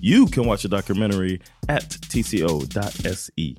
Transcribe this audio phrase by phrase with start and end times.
[0.00, 3.56] You can watch the documentary at tco.se.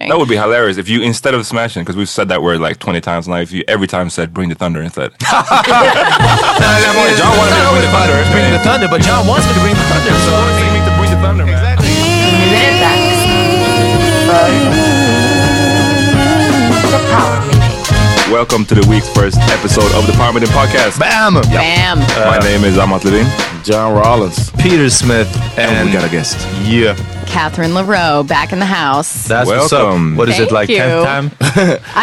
[0.00, 2.78] That would be hilarious if you instead of smashing, because we've said that word like
[2.78, 3.36] twenty times now.
[3.36, 5.10] If you every time said "bring the thunder" instead.
[5.20, 5.44] Jon
[7.36, 8.16] wanted me to bring the thunder.
[8.32, 10.14] Bring the thunder, but Jon wants me to bring the thunder.
[10.24, 11.52] So you need to bring the thunder, man.
[11.54, 11.90] Exactly.
[12.50, 12.72] Nu är
[14.84, 14.89] det
[18.30, 21.00] Welcome to the week's first episode of the Power Meeting Podcast.
[21.00, 21.34] Bam!
[21.50, 21.98] Bam!
[21.98, 23.26] My uh, name is Amat Levin.
[23.64, 24.52] Jon Rollins.
[24.52, 26.38] Peter Smith And, we got a guest.
[26.62, 26.94] Yeah.
[27.30, 29.28] Kathryn LaRoe back in the house.
[29.28, 29.60] That's Welcome.
[29.60, 30.18] what's up.
[30.18, 30.78] What is Thank it like you.
[30.78, 31.30] 10th time?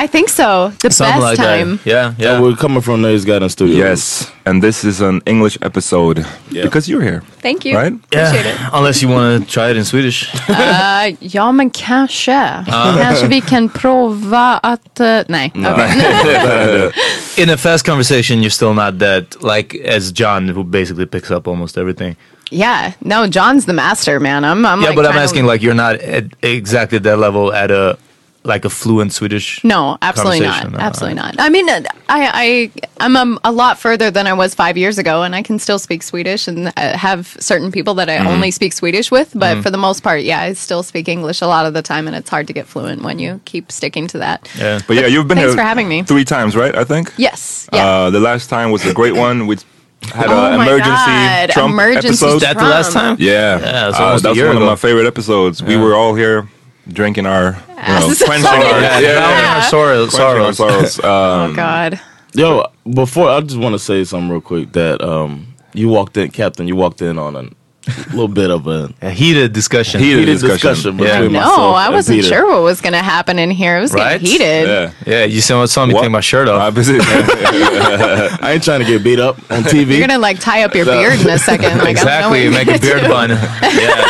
[0.04, 0.72] I think so.
[0.82, 1.78] The Something best like time.
[1.78, 1.86] that.
[1.86, 2.34] Yeah, Yeah.
[2.34, 2.42] yeah.
[2.42, 3.78] we're coming from Nays Garden Studio.
[3.78, 7.76] Yes, and this is an English episode because you're here, Thank you.
[7.78, 7.94] right?
[7.94, 8.56] Appreciate it.
[8.56, 8.70] yeah.
[8.74, 10.28] Unless you want to try it in Swedish.
[10.50, 12.64] Uh, ja, men kanske.
[13.02, 15.00] Kanske vi kan prova att...
[15.00, 15.52] Uh, nej.
[15.56, 16.92] okej.
[17.44, 21.48] in a fast conversation, you're still not that, like, as Jon, who basically picks up
[21.48, 22.16] almost everything.
[22.50, 22.94] Yeah.
[23.04, 24.46] No, Jon's the master, man.
[24.46, 27.18] I'm, I'm yeah, like but I'm trying to- asking, like, you're not at exactly that
[27.18, 27.98] level at a,
[28.44, 29.62] like, a fluent Swedish.
[29.66, 30.62] No, absolutely not.
[30.62, 30.80] conversation.
[30.80, 31.36] Absolutely not.
[31.40, 32.72] I mean, uh, I, I,
[33.02, 35.78] I'm um, a lot further than I was five years ago, and I can still
[35.78, 39.34] speak Swedish and uh, have certain people that I only speak Swedish with.
[39.36, 42.08] But for the most part, yeah, I still speak English a lot of the time,
[42.08, 44.48] and it's hard to get fluent when you keep sticking to that.
[44.58, 44.80] Yeah.
[44.88, 46.04] But yeah, you've been Thanks here for having me.
[46.04, 46.74] three times, right?
[46.74, 47.12] I think.
[47.18, 47.68] Yes.
[47.74, 47.86] Yeah.
[47.86, 49.46] Uh, the last time was a great one.
[49.48, 49.58] We
[50.04, 52.40] had Oh an my emergency God, Trump emergency episode.
[52.42, 53.18] That the last time?
[53.20, 54.66] Yeah, Yeah, it's uh, almost a that's year one ago.
[54.66, 55.62] of my favorite episodes.
[55.64, 56.48] We were all here
[56.88, 58.22] drinking our, you know, Asses.
[58.24, 60.94] quenching our, Yeah, yeah, drowning our sorrow- quenching our sorrows.
[60.94, 61.00] sorrows.
[61.44, 62.00] Um, oh God.
[62.34, 66.30] Yo, before I just want to say something real quick that um you walked in,
[66.32, 66.68] Captain.
[66.68, 67.56] You walked in on
[67.88, 70.00] a little bit of a A heated discussion.
[70.02, 70.98] Heated heated discussion.
[70.98, 71.40] discussion, Yeah.
[71.40, 72.28] No, I wasn't Peter.
[72.28, 73.78] sure what was going to happen in here.
[73.78, 74.20] It was Right?
[74.22, 74.68] getting heated.
[74.68, 74.92] yeah.
[75.06, 76.02] Yeah, you saw, saw me What?
[76.04, 76.62] take my shirt off.
[76.78, 79.98] I ain't trying to get beat up on TV.
[79.98, 81.78] You're gonna like tie up your beard in a second.
[81.80, 83.08] Like, I don't exactly, what make a beard do.
[83.10, 83.30] bun.
[83.62, 84.06] yeah.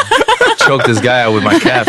[0.57, 1.87] choke this guy out with my caps.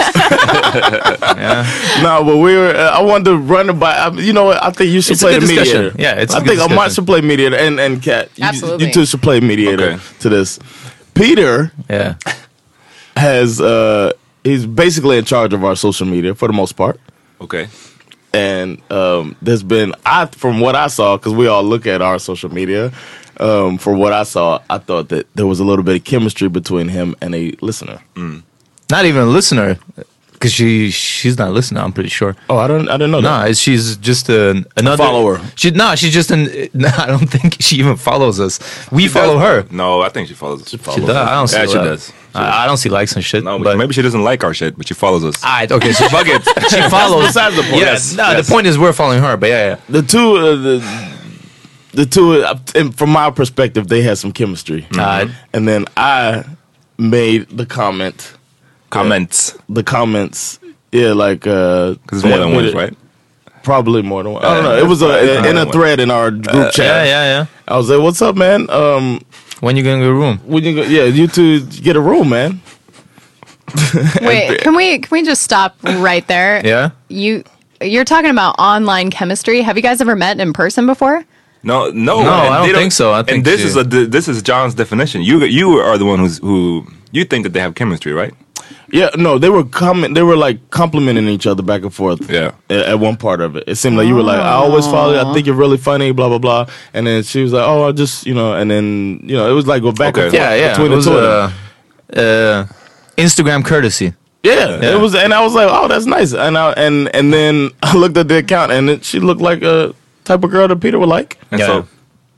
[1.37, 2.01] yeah.
[2.03, 2.75] No, but we were.
[2.75, 3.95] Uh, I wanted to run it by.
[3.97, 4.63] I, you know what?
[4.63, 5.83] I think you should It's a play good the discussion.
[5.85, 6.03] mediator.
[6.03, 6.95] Yeah, it's a I good think Amat discussion.
[6.95, 8.87] should play mediator, and and Kat, you, Absolutely.
[8.87, 10.03] you two should play mediator Okay.
[10.21, 10.59] to this.
[11.19, 12.15] Peter Yeah.
[13.17, 13.61] has.
[13.61, 14.13] uh
[14.45, 16.99] He's basically in charge of our social media for the most part.
[17.41, 17.69] Okay.
[18.33, 22.19] and um, there's been I from what I saw because we all look at our
[22.19, 22.93] social media.
[23.41, 26.49] Um, from what I saw, I thought that there was a little bit of chemistry
[26.49, 28.01] between him and a listener.
[28.91, 29.79] Not even a listener,
[30.39, 31.83] because she she's not listening.
[31.83, 32.37] I'm pretty sure.
[32.49, 33.57] Oh, I don't, I didn't know No, that.
[33.57, 35.41] she's just an, another follower.
[35.57, 36.49] She no, she's just an.
[36.75, 38.61] No, I don't think she even follows us.
[38.93, 39.67] We follow her.
[39.71, 40.69] No, I think she follows us.
[40.71, 41.09] She does.
[41.11, 41.57] I don't see.
[41.59, 41.85] Yeah, she that.
[41.85, 42.13] does.
[42.35, 43.43] I, I don't see likes and shit.
[43.43, 45.43] No, but maybe she doesn't like our shit, but she follows us.
[45.43, 46.43] Alright, okay, so fuck it.
[46.71, 47.27] She follows.
[47.27, 47.77] besides the point.
[47.77, 48.47] Yes, Yes, no, yes.
[48.47, 49.81] the point is we're following her, but yeah, yeah.
[49.89, 51.19] The two, uh, the
[51.95, 54.87] the two, uh, and from my perspective, they had some chemistry.
[54.93, 55.31] Alright.
[55.53, 56.45] And then I
[56.99, 58.35] made the comment,
[58.91, 59.57] Comments.
[59.69, 60.59] the comments,
[60.93, 62.97] yeah, like uh, Because it's more than that- one, right?
[63.63, 64.45] Probably more than one.
[64.45, 64.77] I don't know.
[64.79, 66.79] It was a, in a thread in our group chat.
[66.79, 67.47] Yeah, yeah, yeah.
[67.67, 68.71] I was like, "What's up, man?
[68.71, 69.21] Um,
[69.61, 70.39] When you gonna go room?
[70.47, 72.63] when you go, yeah, you two get a room, man."
[74.23, 76.63] Wait, can we can we just stop right there?
[76.65, 76.91] Yeah.
[77.09, 77.45] You
[77.83, 79.61] you're talking about online chemistry.
[79.63, 81.25] Have you guys ever met in person before?
[81.63, 83.13] No, no, No, I don't they think so.
[83.13, 85.21] I think and this she- is a this is Jon's definition.
[85.23, 88.33] You you are the one who's who you think that they have chemistry, right?
[88.91, 90.15] Yeah, no, they were coming.
[90.15, 92.31] They were like complimenting each other back and forth.
[92.31, 92.53] Yeah.
[92.71, 95.13] At, at one part of it, it seemed like you were like, "I always follow
[95.15, 95.21] you.
[95.21, 96.67] I think you're really funny." Blah blah blah.
[96.95, 99.53] And then she was like, "Oh, I just you know." And then you know, it
[99.53, 100.23] was like go back Okay.
[100.25, 100.69] and forth Yeah, yeah.
[100.73, 101.53] between it was the two uh,
[102.23, 102.67] uh,
[103.17, 104.15] Instagram courtesy.
[104.43, 104.95] Yeah, Yeah.
[104.95, 107.97] it was, and I was like, "Oh, that's nice." And I and and then I
[107.97, 109.95] looked at the account, and it, she looked like a
[110.25, 111.39] type of girl that Peter would like.
[111.51, 111.67] And Yeah.
[111.67, 111.89] so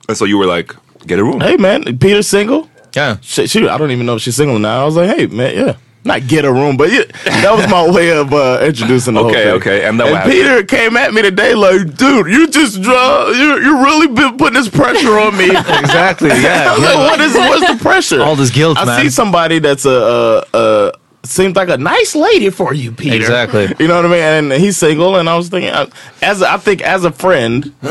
[0.09, 0.75] and so you were like,
[1.07, 1.41] get a room.
[1.41, 2.69] Hey, man, Peter's single.
[2.97, 3.19] Yeah.
[3.21, 4.83] She, she, I don't even know if she's single now.
[4.83, 5.77] I was like, hey, man, yeah.
[6.03, 9.51] Not get a room, but yeah, that was my way of uh, introducing the Okay,
[9.51, 9.73] whole thing.
[9.73, 10.25] okay, and then what?
[10.25, 14.55] Peter came at me today like, dude, you just draw, you you really been putting
[14.55, 15.51] this pressure on me.
[15.81, 16.31] Exactly.
[16.33, 16.73] I Yeah.
[16.73, 18.23] like, what is what's the pressure?
[18.23, 19.03] All this guilt, I man.
[19.03, 20.93] see somebody that's a, a, a
[21.27, 23.17] seems like a nice lady for you, Peter.
[23.17, 23.69] Exactly.
[23.79, 24.53] You know what I mean?
[24.53, 25.91] And he's single, and I was thinking, uh,
[26.23, 27.75] as I think, as a friend,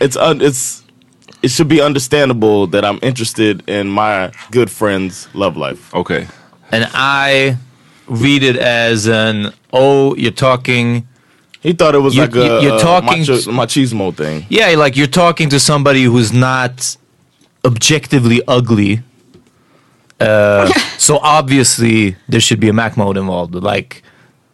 [0.00, 0.82] it's un, it's
[1.42, 5.94] it should be understandable that I'm interested in my good friend's love life.
[5.94, 6.26] Okay.
[6.72, 7.56] And I
[8.08, 11.06] read it as an oh, you're talking.
[11.60, 14.46] He thought it was You- like a, you- you're a talking macho, to- machismo thing.
[14.48, 16.96] Yeah, like you're talking to somebody who's not
[17.64, 19.00] objectively ugly.
[20.20, 20.68] Uh,
[20.98, 24.02] so obviously there should be a Mac mode involved, like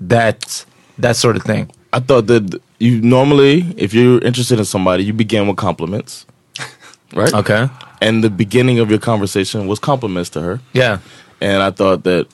[0.00, 0.65] that
[0.99, 1.70] that sort of thing.
[1.93, 6.26] I thought that you normally, if you're interested in somebody, you begin with compliments,
[7.15, 7.32] right?
[7.35, 7.69] Okay.
[8.00, 10.61] And the beginning of your conversation was compliments to her.
[10.73, 10.99] Yeah.
[11.43, 12.27] And I thought that,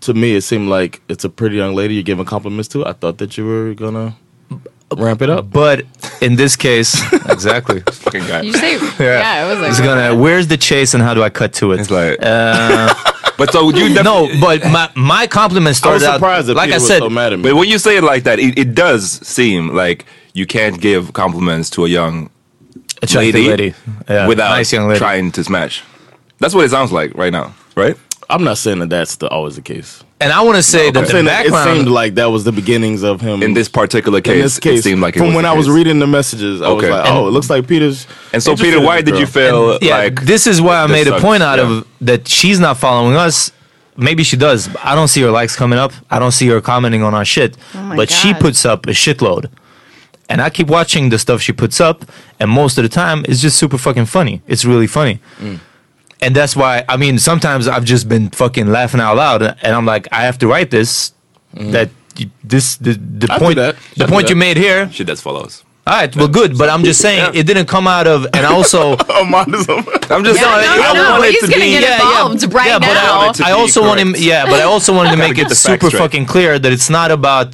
[0.00, 2.86] to me, it seemed like it's a pretty young lady you're giving compliments to.
[2.86, 4.16] I thought that you were gonna
[4.96, 5.50] ramp it up.
[5.50, 5.84] But
[6.20, 6.94] in this case,
[7.28, 7.80] exactly.
[7.80, 8.42] Fucking guy.
[8.42, 10.14] You say yeah, it was like It's gonna.
[10.14, 11.80] Where's the chase and how do I cut to it?
[11.80, 12.94] It's like Uh,
[13.36, 16.66] But so you no, but my my compliment I was started out surprised that like
[16.68, 16.98] Peter I was said.
[17.00, 17.42] so mad at me.
[17.50, 21.12] But when you say it like that, it, it does seem like you can't give
[21.14, 22.30] compliments to a young
[23.02, 23.74] attractive lady, lady,
[24.08, 24.98] Yeah, without nice young lady.
[25.00, 25.82] trying to smash.
[26.38, 27.96] That's what it sounds like right now, right?
[28.34, 30.02] I'm not saying that that's the, always the case.
[30.20, 31.76] And I want to say I'm that the saying that it background.
[31.78, 33.42] seemed like that was the beginnings of him.
[33.42, 35.50] In this particular case, in this case, it seemed like it from was when the
[35.50, 35.74] I was case.
[35.74, 36.92] reading the messages, I was Okay.
[36.92, 39.20] like, And- "Oh, it looks like Peter's." And so, interested Peter, in why this did
[39.20, 39.78] you girl.
[39.78, 41.22] feel yeah, like this is why I this made a sucks?
[41.22, 41.64] point out Yeah.
[41.78, 43.52] of that she's not following us.
[43.96, 44.66] Maybe she does.
[44.68, 45.92] but I don't see her likes coming up.
[46.10, 47.56] I don't see her commenting on our shit.
[47.74, 48.40] Oh my but she God.
[48.40, 49.46] puts up a shitload.
[50.28, 52.04] And I keep watching the stuff she puts up,
[52.40, 54.40] and most of the time it's just super fucking funny.
[54.48, 55.20] It's really funny.
[55.40, 55.60] Mm.
[56.24, 56.26] Mm.
[56.26, 59.84] And that's why I mean sometimes I've just been fucking laughing out loud and I'm
[59.86, 61.12] like, I have to write this
[61.54, 61.88] that
[62.42, 63.76] this the, the I do point that.
[63.96, 64.30] the I do point that.
[64.34, 64.90] you made here.
[64.90, 65.62] She does follow us.
[65.86, 67.40] All right, well good, but I'm just saying Yeah.
[67.40, 69.90] it didn't come out of and also Oh, mine is over.
[70.10, 70.80] I'm just Yeah, saying.
[70.80, 72.56] no, I no, want it he's to gonna be- get Yeah, yeah.
[72.58, 73.20] right yeah, but now.
[73.20, 74.14] I, want I also want him.
[74.16, 76.00] Yeah, but I also wanted to Gotta make it super straight.
[76.00, 77.48] fucking clear that it's not about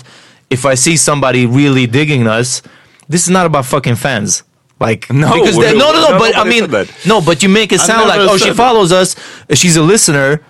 [0.49, 2.63] if I see somebody really digging us.
[3.09, 4.45] This is not about fucking fans.
[4.81, 6.19] Like No, because no, no, no.
[6.19, 6.71] But I mean,
[7.07, 7.21] no.
[7.21, 9.15] But you make it sound like oh, she follows us.
[9.55, 10.41] She's a listener,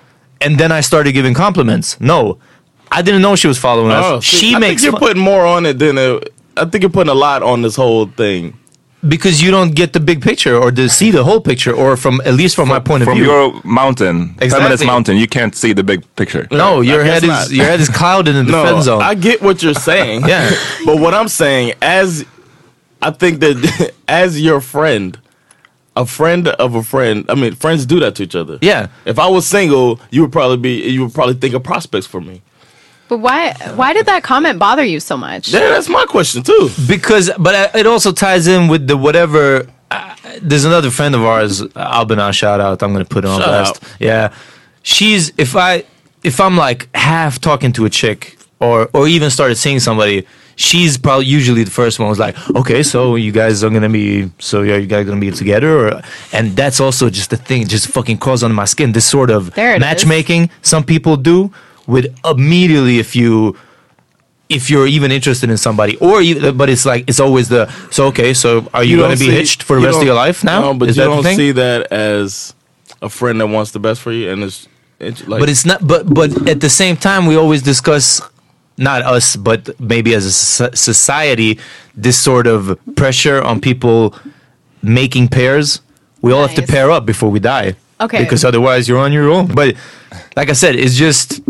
[0.40, 2.00] and then I started giving compliments.
[2.00, 2.38] No,
[2.92, 4.04] I didn't know she was following us.
[4.06, 6.20] Oh, see, she I makes think you're putting more on it than uh,
[6.56, 8.56] I think you're putting a lot on this whole thing.
[9.08, 12.20] because you don't get the big picture or to see the whole picture, or from
[12.26, 13.24] at least from my point of From view.
[13.32, 14.50] your mountain, Exactly.
[14.50, 16.46] feminist mountain, you can't see the big picture.
[16.52, 19.02] no, your head is your head is clouded in the no, friend zone.
[19.02, 20.18] I get what you're saying.
[20.32, 20.50] Yeah.
[20.86, 22.24] but what I'm saying, as
[23.02, 25.18] I think that as your friend,
[25.96, 27.24] a friend of a friend.
[27.28, 28.58] I mean, friends do that to each other.
[28.62, 28.88] Yeah.
[29.04, 30.88] If I was single, you would probably be.
[30.90, 32.42] You would probably think of prospects for me.
[33.08, 35.48] But why why did that comment bother you so much?
[35.52, 36.70] Yeah, that's my question too.
[36.86, 41.22] because but uh, it also ties in with the whatever uh, there's another friend of
[41.24, 43.90] ours albina shout out i'm gonna put her on Shout blast out.
[43.98, 44.32] yeah
[44.84, 45.82] she's if i
[46.22, 50.24] if i'm like half talking to a chick or or even started seeing somebody
[50.68, 54.30] she's probably usually the first one was like okay so you guys are gonna be
[54.38, 56.02] so are you guys gonna be together or
[56.36, 59.42] and that's also just the thing just fucking crawls under my skin this sort of
[59.54, 59.80] There it is.
[59.80, 61.50] matchmaking some people do
[61.86, 63.56] with immediately if you
[64.50, 67.62] if you're even interested in somebody, or you, but it's like it's always the
[67.92, 68.34] so okay.
[68.34, 70.60] So are you, going to be see- hitched for the rest of your life now?
[70.60, 71.36] No, but Is you that the don't thing?
[71.36, 72.52] see that as
[73.00, 74.66] a friend that wants the best for you, and it's,
[74.98, 75.38] it's like.
[75.38, 75.86] but it's not.
[75.86, 78.20] But but at the same time, we always discuss
[78.78, 81.58] not us, but maybe as a society,
[81.94, 84.14] this sort of pressure on people
[84.82, 85.80] making pairs.
[86.22, 87.74] We all have to pair up before we die.
[88.00, 88.22] Okay.
[88.22, 89.46] Because otherwise, you're on your own.
[89.54, 89.76] But
[90.36, 91.40] like I said, it's just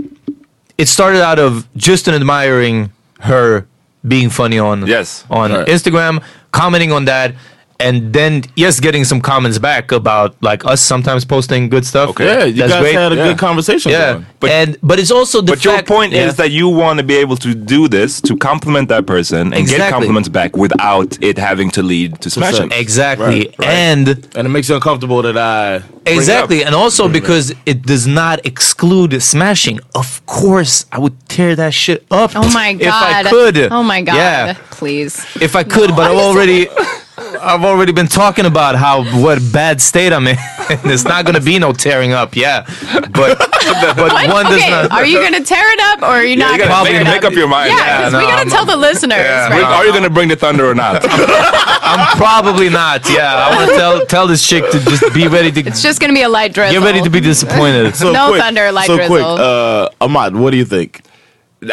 [0.79, 3.67] it started out of just an admiring her
[4.07, 5.25] being funny on Yes.
[5.31, 5.67] on Right.
[5.69, 6.23] Instagram,
[6.53, 7.35] commenting on that,
[7.81, 12.11] and then yes, getting some comments back about like us sometimes posting good stuff.
[12.11, 12.27] Okay.
[12.27, 12.95] yeah, you That's guys great.
[12.95, 13.29] had a Yeah.
[13.29, 13.93] good conversation.
[13.93, 14.27] Yeah, going.
[14.41, 16.27] but and but it's also the But your point yeah.
[16.27, 19.55] is that you want to be able to do this to compliment that person and
[19.55, 19.79] Exactly.
[19.85, 22.71] get compliments back without it having to lead to smashing.
[22.71, 22.81] sex.
[22.81, 23.69] exactly, Right, right.
[23.69, 27.79] and and it makes you uncomfortable that I bring exactly, up- and also because it
[27.93, 29.81] does not exclude smashing.
[29.95, 32.31] Of course, I would tear that shit up.
[32.35, 33.27] Oh my god.
[33.27, 33.57] if I could.
[33.73, 34.17] Oh my god.
[34.17, 35.15] Yeah, Please.
[35.41, 36.61] if I could, but I've already.
[37.41, 40.37] I've already been talking about how what bad state I'm in.
[40.71, 42.65] it's not gonna be no tearing up, yeah.
[43.13, 43.39] But
[43.97, 44.91] but one does okay, not.
[44.93, 46.93] are you gonna tear it up or are you Yeah, not you gonna gotta Probably
[46.93, 47.33] make, tear it make up?
[47.33, 47.71] up your mind.
[47.71, 49.19] Yeah, because no, we gotta I'm- tell the listeners.
[49.19, 49.49] Yeah.
[49.51, 51.03] right Are you gonna bring the thunder or not?
[51.83, 53.09] I'm probably not.
[53.11, 56.01] Yeah, I want to tell tell this chick to just be ready to It's just
[56.01, 56.81] gonna be a light drizzle.
[56.81, 57.95] get ready to be disappointed.
[57.97, 59.39] So No quick, thunder, light so quick, drizzle.
[59.39, 61.03] uh, Amat, what do you think?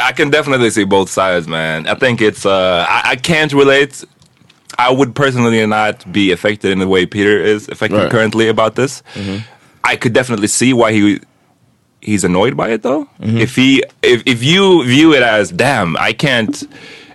[0.02, 1.88] I can definitely see both sides, man.
[1.88, 2.46] I think it's.
[2.46, 4.04] Uh, I, I can't relate.
[4.80, 8.12] I would personally not be affected in the way Peter is affected Right.
[8.12, 9.02] currently about this.
[9.16, 9.38] Mm-hmm.
[9.84, 11.20] I could definitely see why he
[12.02, 13.06] he's annoyed by it though.
[13.20, 13.38] Mm-hmm.
[13.38, 16.64] If he if if you view it as damn, I can't.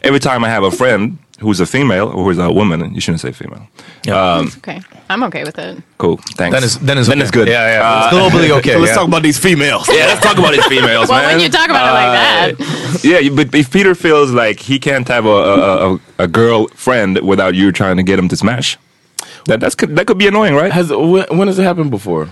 [0.02, 3.20] Every time I have a friend who's a female or who's a woman, you shouldn't
[3.20, 3.66] say female.
[4.08, 4.80] Um, okay.
[5.10, 5.82] I'm okay with it.
[5.98, 6.54] cool, thanks.
[6.54, 7.22] Then it's then it's then okay.
[7.22, 7.48] it's good.
[7.48, 7.82] Yeah, yeah.
[7.88, 8.72] Uh, it's globally okay.
[8.72, 8.94] So let's yeah.
[8.96, 9.86] talk about these females.
[9.88, 11.36] yeah, let's talk about these females, Well, man.
[11.36, 15.06] when you talk about it like that, Yeah, but if Peter feels like he can't
[15.08, 18.78] have a a, a, a girl friend without you trying to get him to smash,
[19.46, 20.72] that that's could, that could be annoying, right?
[20.72, 22.28] Has when, when has it happened before?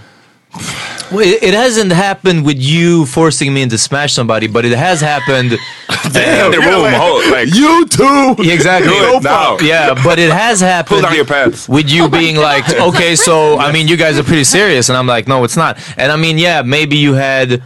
[1.10, 5.00] Well, it, it hasn't happened with you forcing me into smash somebody, but it has
[5.00, 5.52] happened.
[6.04, 8.42] in the room, hold, like You too.
[8.42, 8.90] Yeah, exactly.
[8.92, 9.58] Do it now.
[9.58, 11.68] Yeah, but it has pull happened down your pants.
[11.68, 15.06] with you being like, okay, so I mean, you guys are pretty serious, and I'm
[15.06, 15.78] like, no, it's not.
[15.96, 17.62] And I mean, yeah, maybe you had.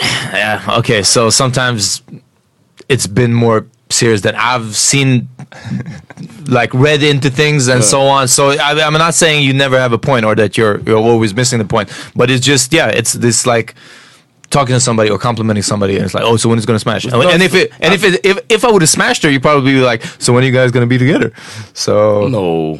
[0.34, 0.78] Yeah.
[0.78, 1.04] Okay.
[1.04, 2.02] So sometimes
[2.88, 5.28] it's been more serious than I've seen,
[6.48, 8.28] like read into things and so on.
[8.28, 11.34] So I, I'm not saying you never have a point or that you're you're always
[11.34, 13.74] missing the point, but it's just yeah, it's this like
[14.50, 16.78] talking to somebody or complimenting somebody and it's like oh so when is it gonna
[16.78, 19.30] smash and, and if it and if it if, if I would have smashed her
[19.30, 21.32] you'd probably be like so when are you guys gonna be together
[21.72, 22.78] so No,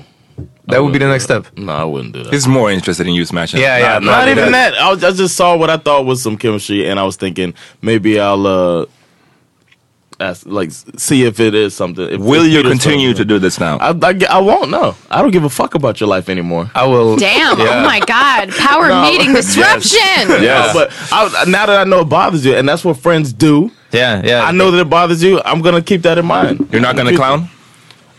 [0.67, 2.33] that would be the next step no, I wouldn't do that.
[2.33, 3.61] He's more interested in you smashing.
[3.61, 4.75] Yeah, yeah, Not, not Not not even that.
[4.75, 7.55] I, was, I just saw what I thought was some chemistry, and I was thinking
[7.83, 8.87] maybe I'll uh,
[10.21, 12.09] ask, like see if it is something.
[12.09, 13.79] If, Will you Peter's continue to do this now?
[13.79, 14.71] I, I, I won't.
[14.71, 16.71] No, I don't give a fuck about your life anymore.
[16.75, 17.61] I will damn!
[17.61, 17.81] Oh yeah.
[17.81, 18.51] Oh my god!
[18.51, 19.03] Power No.
[19.03, 19.99] meeting disruption.
[20.01, 20.75] Yes.
[20.75, 23.71] No, but I, now that I know it bothers you, and that's what friends do.
[23.93, 25.41] yeah yeah I know that it bothers you.
[25.45, 26.69] I'm gonna keep that in mind.
[26.73, 27.49] You're not gonna clown.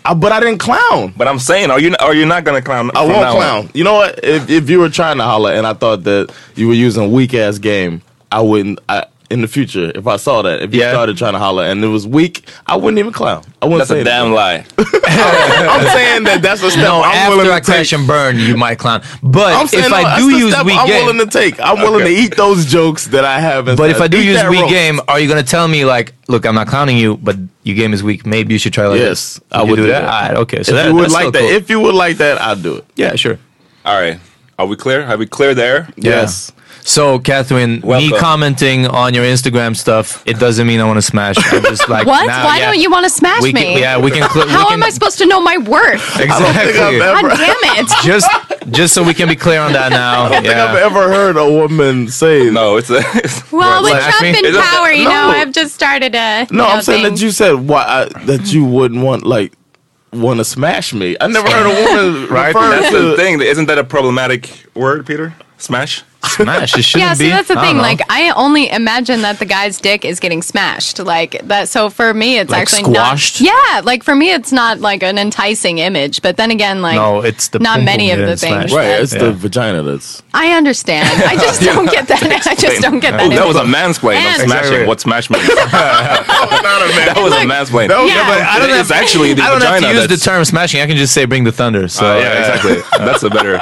[0.08, 1.14] I, but I didn't clown.
[1.18, 2.92] But I'm saying, are you are you not gonna clown?
[2.96, 3.36] I won't now on?
[3.38, 3.72] clown.
[3.74, 4.24] You know what?
[4.24, 7.34] If, if you were trying to holler and I thought that you were using weak
[7.34, 8.80] ass game, I wouldn't.
[8.88, 10.92] I, in the future, if I saw that, if you Yeah.
[10.92, 13.44] started trying to holler and it was weak, I wouldn't even clown.
[13.62, 14.66] I wouldn't That's say a damn lie.
[14.78, 17.66] I'm saying that that's a step no I'm willing after to I take.
[17.66, 20.66] crash and burn you might clown but I'm saying if no, I do use step
[20.66, 21.60] weak I'm game willing to take.
[21.60, 23.66] I'm willing to eat those jokes that I have.
[23.78, 24.74] but if I do use weak roast.
[24.74, 27.94] game are you gonna tell me like look I'm not clowning you but your game
[27.94, 30.14] is weak maybe you should try like yes, this I would do do that, that.
[30.24, 31.50] Alright, okay so if that, you would like that, cool.
[31.50, 32.86] if you would like that, I'd do it.
[32.96, 33.38] yeah sure
[33.86, 34.20] All right,
[34.60, 35.06] are we clear?
[35.06, 35.76] Have we clear there?
[35.78, 35.90] air?
[35.96, 36.52] Yes.
[36.88, 41.36] So, Kathryn, me commenting on your Instagram stuff, it doesn't mean I want to smash.
[41.52, 42.28] I'm just like, What?
[42.28, 42.68] nah, Why yeah.
[42.68, 43.62] don't you want to smash we me?
[43.62, 44.30] Can, yeah, we can.
[44.30, 46.04] Cl- How we can, am I supposed to know my worth?
[46.26, 46.74] Exactly.
[46.74, 47.90] God damn it!
[48.04, 48.30] just,
[48.70, 50.26] just so we can be clear on that now.
[50.26, 53.00] I don't think I've ever heard a woman say No, it's a.
[53.16, 54.50] It's, Well, with Smash Trump me?
[54.50, 56.46] in power, you know, I've just started a.
[56.52, 57.14] No, know, I'm saying thing.
[57.16, 59.54] that you said why I, that you wouldn't want like
[60.14, 61.18] want to smash me.
[61.20, 62.54] I never heard a woman Right?
[62.54, 63.42] That's to the thing.
[63.42, 65.34] Isn't that a problematic word, Peter?
[65.58, 66.04] Smash?
[66.32, 66.78] Smash.
[66.78, 67.30] It shouldn't Yeah, see, be.
[67.30, 67.76] that's the I thing.
[67.78, 67.82] know.
[67.82, 71.00] Like, I only imagine that the guy's dick is getting smashed.
[71.00, 71.70] Like that.
[71.70, 73.42] So for me, it's Like actually squashed?
[73.42, 73.52] not.
[73.74, 76.22] Yeah, like for me, it's not like an enticing image.
[76.22, 78.72] But then again, like No, it's the not pum-pum many of the things.
[78.72, 78.74] smashed.
[78.74, 78.88] right.
[78.88, 81.08] that- It's the vagina that's I understand.
[81.24, 82.24] I just don't get that.
[82.48, 83.22] I just don't get that.
[83.22, 83.76] Oh, that was a image.
[83.76, 84.58] mansplain of And- smashing.
[84.58, 84.88] Exactly.
[84.88, 85.48] What smash means?
[85.48, 87.90] that was a mansplain.
[87.90, 87.96] Yeah.
[88.50, 90.82] I don't It's have, actually the I don't have to use the term smashing.
[90.82, 91.88] I can just say bring the thunder.
[91.88, 92.82] So Uh, yeah, exactly.
[92.98, 93.60] That's a better,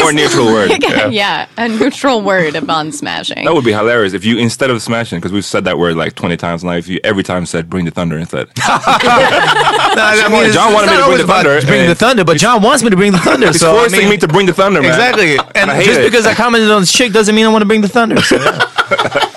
[0.00, 0.70] more neutral word.
[1.10, 1.46] yeah.
[1.56, 3.44] a neutral word upon smashing.
[3.44, 6.14] That would be hilarious if you instead of smashing, because we've said that word like
[6.14, 6.72] twenty times now.
[6.72, 10.90] If you every time said "bring the thunder" instead, No, I mean, it's- Jon wanted
[10.90, 11.82] me to bring the thunder, Bring eh.
[11.84, 13.46] the and- thunder, but Jon wants me to bring the thunder.
[13.48, 14.90] he's so I forcing mean- me to bring the thunder, man.
[14.90, 15.38] Exactly.
[15.54, 16.04] And I hate just it.
[16.10, 18.20] because I commented on this chick doesn't mean I want to bring the thunder.
[18.20, 19.32] So, yeah.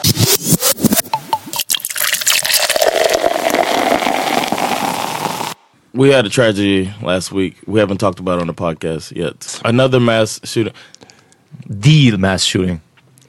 [5.91, 7.57] We had a tragedy last week.
[7.65, 9.59] We haven't talked about it on the podcast yet.
[9.65, 10.71] Another mass shooting.
[11.67, 12.81] The mass shooting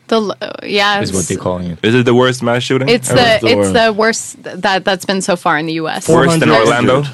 [0.09, 1.01] The uh, yeah.
[1.01, 1.79] is what they're calling it.
[1.85, 2.89] Is it the worst mass shooting?
[2.89, 6.09] It's the was the it's the worst that that's been so far in the U.S.
[6.09, 7.05] worse than Orlando.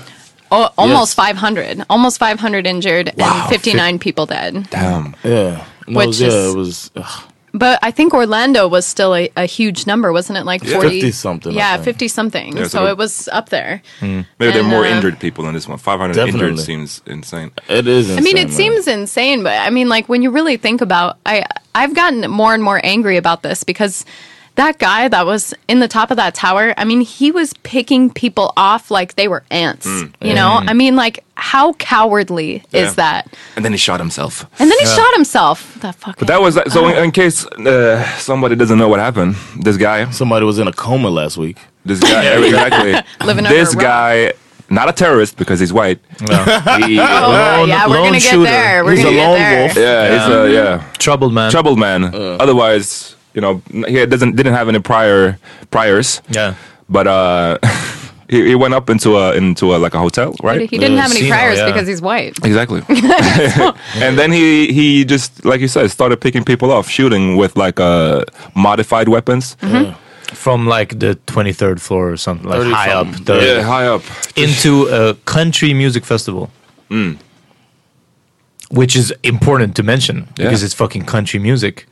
[0.51, 1.27] Oh, almost Yes.
[1.35, 4.69] 500, almost 500 injured, and 59 people dead.
[4.71, 5.17] Damn.
[5.25, 5.65] Yeah.
[5.89, 6.91] No, Which yeah, is- it was.
[6.97, 7.33] ugh.
[7.53, 10.45] But I think Orlando was still a, a huge number, wasn't it?
[10.45, 12.57] Like 40 50 something, Yeah, 50 something.
[12.57, 13.81] Yeah, so so- it was up there.
[14.03, 15.79] Maybe there are more uh, injured people than this one.
[15.79, 16.49] Five hundred Definitely.
[16.51, 17.53] injured seems insane.
[17.69, 18.11] It is.
[18.11, 18.53] I mean, it man.
[18.57, 22.53] seems insane, but I mean, like when you really think about, I I've gotten more
[22.53, 24.05] and more angry about this because
[24.57, 28.11] that guy that was in the top of that tower, I mean, he was picking
[28.11, 29.87] people off like they were ants.
[29.87, 30.13] Mm.
[30.21, 30.69] You know, mm.
[30.69, 32.83] I mean, like how cowardly Yeah.
[32.83, 33.29] is that?
[33.57, 34.45] And then he shot himself.
[34.59, 35.75] And then he shot himself.
[35.83, 36.15] That fucking.
[36.19, 36.89] But that was so.
[36.89, 40.73] In, in case uh, somebody doesn't know what happened, this guy, Somebody was in a
[40.73, 41.59] coma last week.
[41.85, 42.93] this guy, exactly.
[43.27, 43.83] Living under this a rock.
[43.83, 44.33] guy,
[44.71, 46.01] not a terrorist because he's white.
[46.19, 46.27] He-
[46.99, 48.45] Oh, Lone- yeah, we're gonna get shooter.
[48.45, 48.85] there.
[48.85, 49.61] We're He's gonna a get lone there.
[49.61, 49.77] wolf.
[49.77, 51.51] yeah, he's a yeah Troubled man.
[51.51, 52.05] troubled man.
[52.05, 52.37] Uh.
[52.41, 55.39] Otherwise, you know, he doesn't didn't have any prior
[55.71, 56.23] priors.
[56.31, 56.55] Yeah.
[56.89, 57.59] But uh,
[58.29, 60.69] he, he went up into a into a like a hotel, right?
[60.69, 61.67] He didn't have any priors yeah.
[61.67, 62.39] because he's white.
[62.43, 62.83] Exactly.
[62.89, 67.79] and then he he just like you said started picking people off, shooting with like
[67.79, 69.57] uh modified weapons.
[70.33, 73.07] From like the 23rd floor or something, like high up.
[73.25, 74.03] The, Yeah, high up.
[74.35, 76.51] into a country music festival.
[78.71, 81.87] Which is important to mention because it's fucking country music.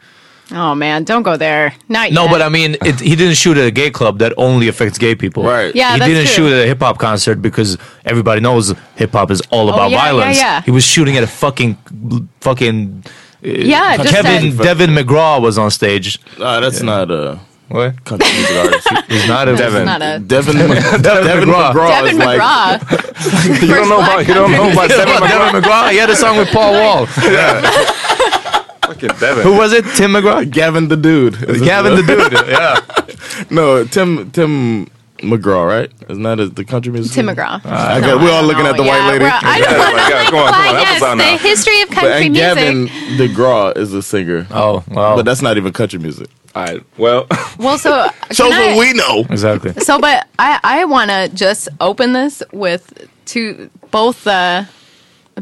[0.52, 1.74] Oh man, don't go there.
[1.88, 2.30] Not No, yet.
[2.30, 5.14] but I mean, it, he didn't shoot at a gay club that only affects gay
[5.14, 5.42] people.
[5.42, 5.74] Right.
[5.74, 6.48] Yeah, he that's didn't true.
[6.48, 9.87] shoot at a hip hop concert because everybody knows hip hop is all about Oh,
[9.88, 10.37] yeah, yeah, violence.
[10.38, 10.61] yeah.
[10.62, 11.76] He was shooting at a fucking,
[12.40, 13.04] fucking.
[13.07, 13.11] uh,
[13.48, 16.18] Yeah, just Kevin at- Devin McGraw was on stage.
[16.38, 18.04] Nah, that's not a What?
[18.04, 18.88] country music artist.
[19.09, 19.85] He's not a It's Devin.
[19.87, 21.72] not a Devin, Devin McGraw.
[21.72, 21.88] McGraw.
[21.88, 23.62] Devin is like, McGraw.
[23.62, 25.28] You don't know about you don't know about Devin McGraw.
[25.52, 25.90] Devin McGraw.
[25.90, 27.07] He had a song with Paul Wall.
[28.87, 29.42] Fucking Devin.
[29.42, 29.85] Who was it?
[29.97, 30.49] Tim McGraw.
[30.51, 31.42] Gavin the dude.
[31.44, 32.33] Is Gavin the dude.
[32.49, 32.81] Yeah.
[33.51, 34.87] No, Tim Tim
[35.18, 35.90] McGraw, right?
[36.09, 37.12] Isn't that a, the country music?
[37.14, 37.64] Tim McGraw.
[37.64, 39.25] I got, we're all looking at the yeah, white lady.
[39.25, 41.38] I don't my God, come on, come on, yes, the now.
[41.38, 42.55] history of But, country and music.
[42.55, 44.47] Gavin DeGraw is a singer.
[44.51, 45.16] Oh, wow.
[45.16, 46.29] But that's not even country music.
[46.55, 46.83] All right.
[46.99, 47.27] Well,
[47.59, 49.20] well, so Shows can I- what we know.
[49.31, 49.73] Exactly.
[49.83, 54.64] So, but I I want to just open this with two both uh,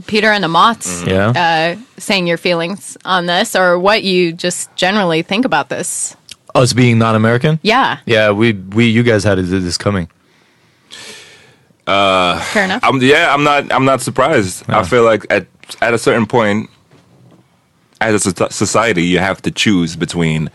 [0.07, 1.29] Peter and Amat Yeah.
[1.77, 6.17] uh, saying your feelings on this or what you just generally think about this.
[6.55, 7.59] Us being non-American.
[7.63, 10.09] Yeah, Yeah, we we you guys had this coming.
[11.87, 12.83] fair enough.
[12.85, 14.65] I'm yeah, I'm not I'm not surprised.
[14.69, 15.47] I feel like at
[15.81, 16.69] at a certain point
[18.01, 20.51] as a society you have to choose between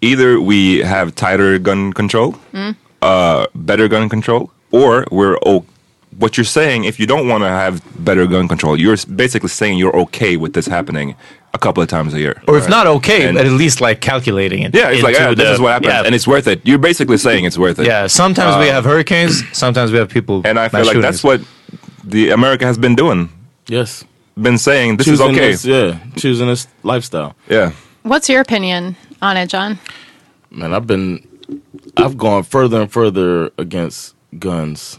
[0.00, 2.36] either we have tighter gun control,
[3.02, 5.64] uh better gun control, or we're oh
[6.22, 9.76] what you're saying if you don't want to have better gun control, you're basically saying
[9.76, 11.14] you're okay with this happening
[11.52, 12.40] a couple of times a year.
[12.48, 14.74] Or if not okay, And- at least like calculating it.
[14.74, 16.60] yeah, it's like yeah, this the- is what happens, Yeah, and it's worth it.
[16.64, 17.86] You're basically saying it's worth it.
[17.86, 18.06] yeah.
[18.06, 19.42] Sometimes we uh, have hurricanes.
[19.52, 20.40] Sometimes we have people.
[20.46, 21.02] and I feel like shootings.
[21.02, 21.40] that's what
[22.04, 23.28] the America has been doing.
[23.68, 24.04] Yes.
[24.40, 25.50] Been saying this choosing is okay.
[25.50, 27.34] This, yeah, choosing this lifestyle.
[27.50, 27.72] Yeah.
[28.02, 29.78] What's your opinion on it, Jon?
[30.50, 31.26] Man, I've been,
[31.96, 34.98] I've gone further and further against guns,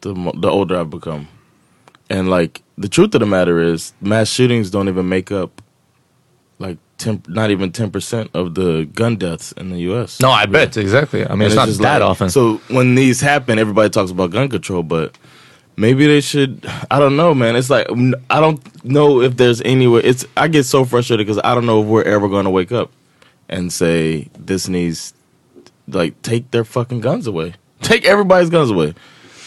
[0.00, 1.28] the the older I've become,
[2.10, 5.60] and like the truth of the matter is, mass shootings don't even make up,
[6.58, 10.20] like ten, not even ten percent of the gun deaths in the U.S.
[10.20, 11.24] No, I bet exactly.
[11.24, 12.30] I mean, And it's, not just that like- often.
[12.30, 15.16] So when these happen, everybody talks about gun control, but
[15.76, 16.64] maybe they should.
[16.90, 17.56] I don't know, man.
[17.56, 17.86] It's like
[18.30, 20.02] I don't know if there's anywhere.
[20.04, 22.72] It's I get so frustrated because I don't know if we're ever going to wake
[22.72, 22.90] up
[23.48, 25.14] and say this needs
[25.88, 28.94] like take their fucking guns away, take everybody's guns away.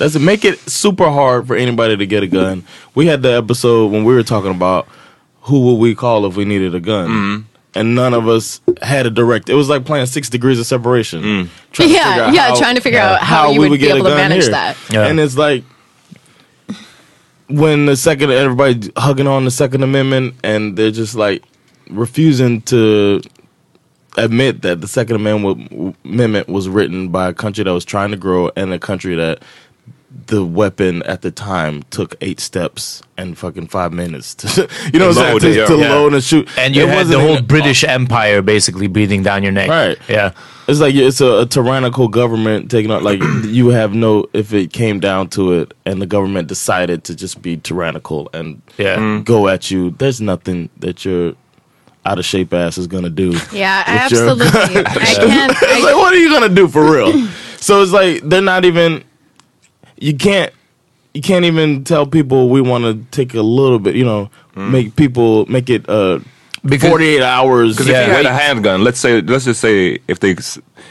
[0.02, 0.20] That's it.
[0.20, 2.64] Make it super hard for anybody to get a gun.
[2.96, 4.88] We had the episode when we were talking about
[5.42, 7.10] who would we call if we needed a gun.
[7.10, 7.42] Mm-hmm.
[7.76, 9.48] And none of us had a direct.
[9.48, 11.22] It was like playing six degrees of separation.
[11.22, 11.50] Mm.
[11.72, 13.86] Trying to Yeah, figure out yeah, trying to figure out how you we would be
[13.86, 14.52] get a able to gun manage here.
[14.52, 14.78] that.
[14.90, 15.06] Yeah.
[15.06, 15.64] And it's like
[17.48, 21.44] when the second everybody hugging on the Second Amendment, and they're just like
[21.90, 23.22] refusing to
[24.18, 28.18] admit that the Second Amendment Amendment was written by a country that was trying to
[28.18, 29.44] grow and a country that
[30.28, 34.47] the weapon at the time took eight steps and fucking five minutes to
[34.93, 35.89] you know what I'm saying to, to Yeah.
[35.93, 39.41] load and shoot And you It had the whole even- British Empire basically breathing down
[39.43, 39.69] your neck.
[39.69, 39.97] Right.
[40.10, 40.32] Yeah.
[40.67, 44.71] It's like it's a, a tyrannical government taking on like you have no if it
[44.74, 48.97] came down to it and the government decided to just be tyrannical and Yeah.
[48.97, 49.24] Mm.
[49.26, 49.91] go at you.
[49.91, 51.34] There's nothing that your
[52.06, 53.30] out of shape ass is gonna do.
[53.54, 54.47] Yeah, With your- absolutely.
[54.47, 55.52] I can't.
[55.52, 57.28] It's I, like what are you gonna do for real?
[57.58, 59.04] so it's like they're not even.
[60.02, 60.52] You can't.
[61.14, 63.96] You can't even tell people we want to take a little bit.
[63.96, 66.20] You know, make people make it uh,
[66.64, 67.76] Because- 48 hours.
[67.76, 70.32] Because if you had a handgun, let's say, let's just say, if they,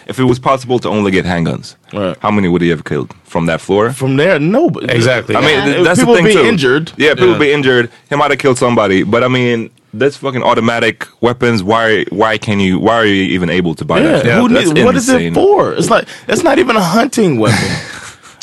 [0.07, 2.17] if it was possible to only get handguns, Right.
[2.21, 3.93] how many would he have killed from that floor?
[3.93, 4.69] from there, no.
[4.69, 5.35] but- Exactly.
[5.37, 5.65] I mean, Yeah.
[5.65, 6.45] th- that's people the thing be too.
[6.47, 6.93] injured.
[6.99, 7.89] Yeah, people be injured.
[8.11, 11.63] He might have killed somebody, but I mean, that's fucking automatic weapons.
[11.63, 12.05] Why?
[12.11, 12.79] Why can you?
[12.79, 14.39] Why are you even able to buy Yeah, that?
[14.39, 15.73] who needs, what is it for?
[15.73, 17.71] It's like it's not even a hunting weapon.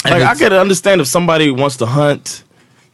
[0.05, 2.43] like I it's- could understand if somebody wants to hunt,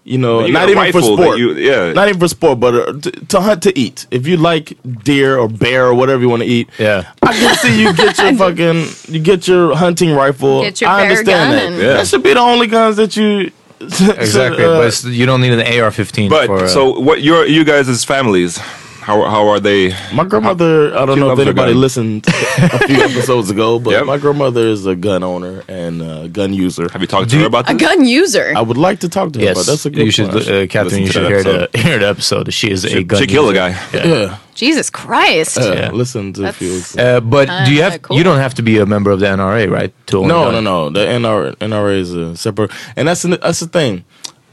[0.05, 1.37] you know, But you not even for sport.
[1.37, 1.93] you- yeah.
[1.93, 4.05] not even for sport, but uh, to, to hunt to eat.
[4.11, 7.03] If you like deer or bear or whatever you want to eat, Yeah.
[7.21, 10.61] I can see you get your fucking you get your hunting rifle.
[10.61, 11.83] Get your I bear understand gun that.
[11.83, 11.93] Yeah.
[11.93, 13.51] That should be the only guns that you.
[13.83, 14.63] Exactly.
[14.63, 16.63] uh, but you don't need an AR-15 But for.
[16.63, 18.57] uh, so, what your you guys' as families?
[19.03, 19.91] How how are they?
[20.13, 22.25] My grandmother, I don't know if anybody listened
[22.57, 24.05] a few episodes ago, but Yep.
[24.05, 26.87] my grandmother is a gun owner and a gun user.
[26.89, 28.53] Have you talked to Do her about about a gun user.
[28.55, 30.47] I would like to talk to her, yes, but that's a good you should, point.
[30.47, 30.83] uh, Kathryn.
[30.85, 32.53] listen You should hear the hear the episode.
[32.53, 33.19] She is a gun.
[33.19, 33.59] she killed a user.
[33.59, 33.97] guy.
[33.97, 34.05] yeah.
[34.07, 34.37] yeah.
[34.55, 35.57] Jesus Christ.
[35.57, 35.91] Uh, Yeah.
[35.91, 37.01] Listen to a That's- few.
[37.03, 38.01] Uh, but do you have?
[38.03, 38.15] cool.
[38.17, 39.91] You don't have to be a member of the NRA, right?
[40.07, 40.89] To no, no, no.
[40.89, 44.05] The NRA, NRA is a separate, and that's the- that's the thing.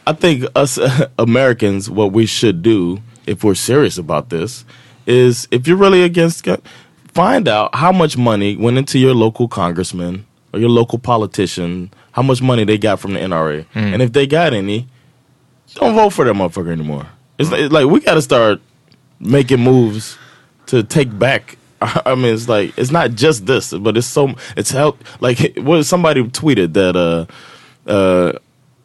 [0.07, 0.77] I think us
[1.19, 2.99] Americans, what we should do
[3.31, 4.65] if we're serious about this,
[5.07, 6.61] is if you're really against gun,
[7.15, 12.23] find out how much money went into your local congressman or your local politician, how
[12.23, 14.89] much money they got from the NRA, and if they got any,
[15.75, 17.07] don't vote for that motherfucker anymore.
[17.39, 18.61] It's like, like we got to start
[19.21, 20.19] making moves
[20.67, 21.57] to take back.
[21.81, 25.03] I mean, it's like it's not just this, but it's so it's help.
[25.21, 27.27] Like, what somebody tweeted that uh,
[27.89, 28.39] uh,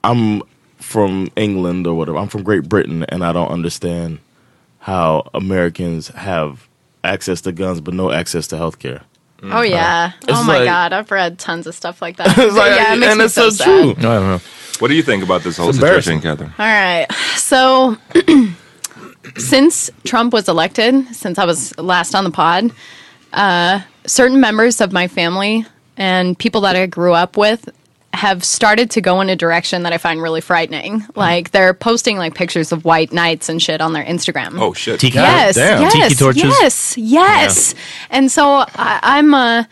[0.04, 0.44] I'm
[0.78, 2.20] from England or whatever.
[2.20, 4.20] I'm from Great Britain, and I don't understand
[4.86, 6.68] how Americans have
[7.04, 9.02] access to guns but no access to health healthcare.
[9.42, 10.12] Oh yeah.
[10.22, 12.28] It's oh my like- god, I've read tons of stuff like that.
[12.38, 13.66] It's like, yeah, it makes and me it's so, so sad.
[13.96, 14.04] true.
[14.04, 14.42] No, I don't know.
[14.78, 16.22] What do you think about this whole It's situation.
[16.22, 16.52] Kathryn?
[16.60, 17.08] All right.
[17.36, 17.98] So
[19.38, 22.72] since Trump was elected, since I was last on the pod,
[23.34, 25.66] uh, certain members of my family
[25.98, 27.70] and people that I grew up with
[28.16, 31.06] have started to go in a direction that I find really frightening.
[31.16, 34.60] Like they're posting like pictures of white knights and shit on their Instagram.
[34.60, 35.00] Oh shit!
[35.00, 35.82] Tiki, yes, damn.
[35.82, 36.44] yes, Tiki torches?
[36.44, 37.76] yes, yes.
[38.10, 39.64] And so I, I'm uh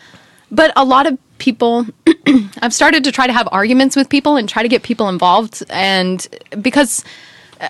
[0.52, 1.86] but a lot of people
[2.62, 5.64] I've started to try to have arguments with people and try to get people involved
[5.70, 6.26] and
[6.62, 7.04] because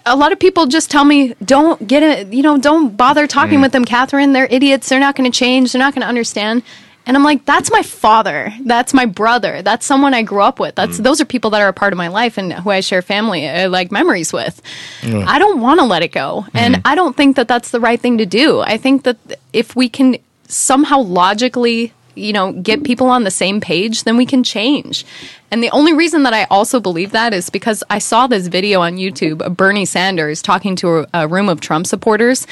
[0.05, 3.61] a lot of people just tell me don't get it you know don't bother talking
[3.61, 6.61] with them kathryn they're idiots they're not going to change they're not going to understand
[7.05, 8.53] and i'm like that's my father.
[8.65, 9.61] That's my brother.
[9.61, 10.75] That's someone i grew up with.
[10.75, 13.01] That's those are people that are a part of my life and who i share
[13.01, 14.61] family uh, like memories with.
[15.03, 16.45] I don't want to let it go.
[16.53, 18.61] And i don't think that that's the right thing to do.
[18.61, 19.17] I think that
[19.51, 24.25] if we can somehow logically you know get people on the same page then we
[24.25, 25.05] can change.
[25.51, 28.81] And the only reason that i also believe that is because i saw this video
[28.81, 32.47] on youtube of bernie sanders talking to a, a room of trump supporters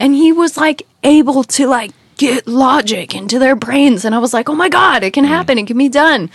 [0.00, 4.04] and he was like able to like get logic into their brains.
[4.04, 5.28] And i was like oh my god it can mm.
[5.28, 5.58] happen.
[5.58, 6.30] It can be done.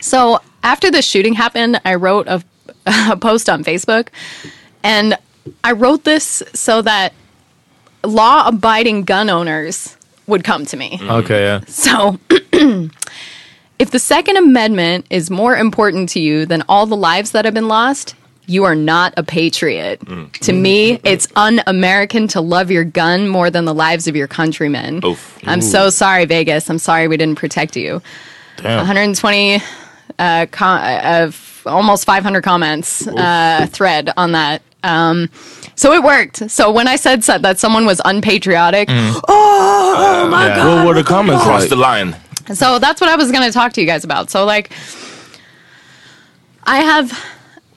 [0.00, 2.42] So after the shooting happened i wrote a,
[3.10, 4.08] a post on facebook.
[4.82, 5.16] And
[5.62, 7.12] i wrote this so that
[8.04, 10.98] law abiding gun owners would come to me.
[10.98, 11.10] Mm-hmm.
[11.10, 11.60] Okay, yeah.
[11.66, 12.18] so,
[13.78, 17.54] if the Second Amendment is more important to you than all the lives that have
[17.54, 18.14] been lost,
[18.46, 20.00] you are not a patriot.
[20.42, 24.26] To me, it's un American to love your gun more than the lives of your
[24.26, 25.00] countrymen.
[25.04, 25.38] Oof.
[25.44, 26.68] I'm so sorry, Vegas.
[26.68, 28.02] I'm sorry we didn't protect you.
[28.62, 29.60] 120
[30.18, 34.62] uh, com- of almost 500 comments uh, thread on that.
[34.84, 35.30] Um,
[35.76, 36.50] so it worked.
[36.50, 40.56] So when I said so- that someone was unpatriotic, oh my Yeah.
[40.56, 40.76] god!
[40.84, 41.70] What were the comments Cross like?
[41.70, 42.16] the line.
[42.54, 44.28] So that's what I was going to talk to you guys about.
[44.30, 44.72] So like
[46.64, 47.12] I have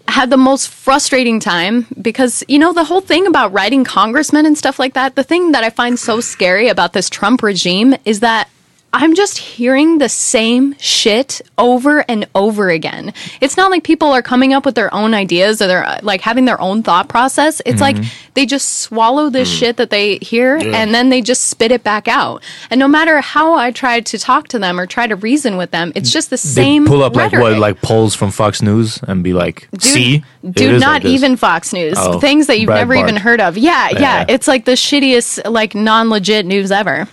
[0.07, 4.57] had the most frustrating time because you know the whole thing about writing congressmen and
[4.57, 8.19] stuff like that the thing that i find so scary about this trump regime is
[8.19, 8.49] that
[8.95, 14.21] i'm just hearing the same shit over and over again it's not like people are
[14.21, 17.61] coming up with their own ideas or they're uh, like having their own thought process
[17.65, 17.97] it's like
[18.35, 22.07] they just swallow this shit that they hear and then they just spit it back
[22.07, 25.57] out and no matter how i try to talk to them or try to reason
[25.57, 28.61] with them it's just the They same pull up like what, like polls from Fox
[28.61, 31.95] News and be like, Dude, "See, It dude, is not like even Fox News.
[31.97, 32.99] Oh, Things that you've never Breitbart.
[32.99, 33.57] even heard of.
[33.57, 34.25] Yeah, yeah, Yeah.
[34.29, 37.07] It's like the shittiest, like non-legit news ever.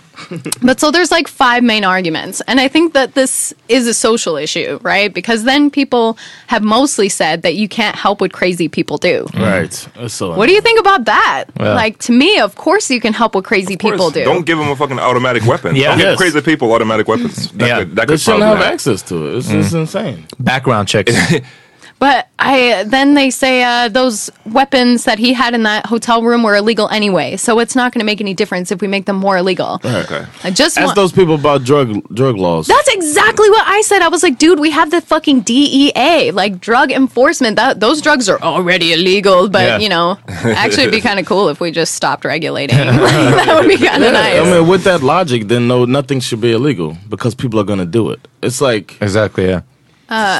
[0.61, 4.35] But so there's like five main arguments, and I think that this is a social
[4.37, 5.13] issue, right?
[5.13, 6.17] Because then people
[6.47, 9.27] have mostly said that you can't help what crazy people do.
[9.35, 9.73] Right.
[10.07, 11.45] So What do you think about that?
[11.59, 11.73] Yeah.
[11.73, 14.23] Like to me, of course you can help what crazy people do.
[14.23, 15.75] Don't give them a fucking automatic weapon.
[15.75, 15.89] Yeah.
[15.89, 16.17] Don't give Yes.
[16.17, 17.51] crazy people automatic weapons.
[17.53, 17.79] That Yeah.
[17.79, 18.73] could, that They could shouldn't have happen.
[18.73, 19.37] access to it.
[19.37, 19.79] It's just mm.
[19.81, 20.25] insane.
[20.39, 21.13] background checks.
[22.03, 26.43] But I then they say uh, those weapons that he had in that hotel room
[26.43, 29.15] were illegal anyway, so it's not going to make any difference if we make them
[29.15, 29.79] more illegal.
[29.85, 30.25] Okay.
[30.43, 30.97] I just Ask want.
[30.97, 32.67] those people about drug drug laws.
[32.67, 34.01] That's exactly what I said.
[34.01, 37.55] I was like, dude, we have the fucking DEA, like drug enforcement.
[37.55, 39.77] That those drugs are already illegal, but Yeah.
[39.77, 42.79] you know, actually, it'd be kind of cool if we just stopped regulating.
[42.79, 42.97] Like,
[43.47, 44.41] that would be kind of nice.
[44.41, 47.79] I mean, with that logic, then no, nothing should be illegal because people are going
[47.79, 48.19] to do it.
[48.41, 49.47] It's like exactly.
[49.47, 49.61] Yeah.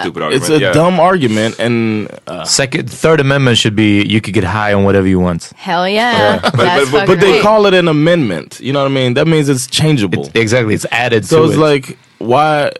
[0.02, 0.34] Stupid argument.
[0.44, 0.72] it's a yeah.
[0.72, 5.08] dumb argument, and uh, Second, third amendment should be you could get high on whatever
[5.08, 5.52] you want.
[5.56, 8.60] Hell yeah, that's but- but- fucking but they call it an amendment.
[8.60, 9.14] You know what I mean?
[9.16, 10.30] That means it's changeable.
[10.36, 11.60] Exactly, it's added so to it's it.
[11.60, 12.72] like why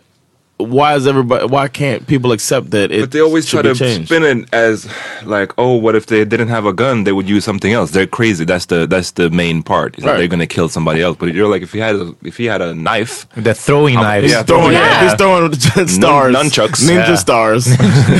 [0.56, 4.06] why is everybody why can't people accept that it But they always try to changed?
[4.08, 4.86] spin it as
[5.24, 7.02] like, oh, what if they didn't have a gun?
[7.04, 7.90] They would use something else.
[7.90, 8.44] They're crazy.
[8.44, 9.98] That's the that's the main part.
[9.98, 10.18] Is that Right.
[10.18, 11.16] they're gonna kill somebody else.
[11.18, 14.04] But you're like, if he had a, if he had a knife, the throwing I'm-
[14.06, 14.30] knives.
[14.30, 15.02] yeah, He's throwing, Yeah.
[15.04, 15.52] he's throwing
[15.88, 16.84] stars, nunchucks.
[16.88, 17.14] ninja Yeah.
[17.16, 17.66] stars.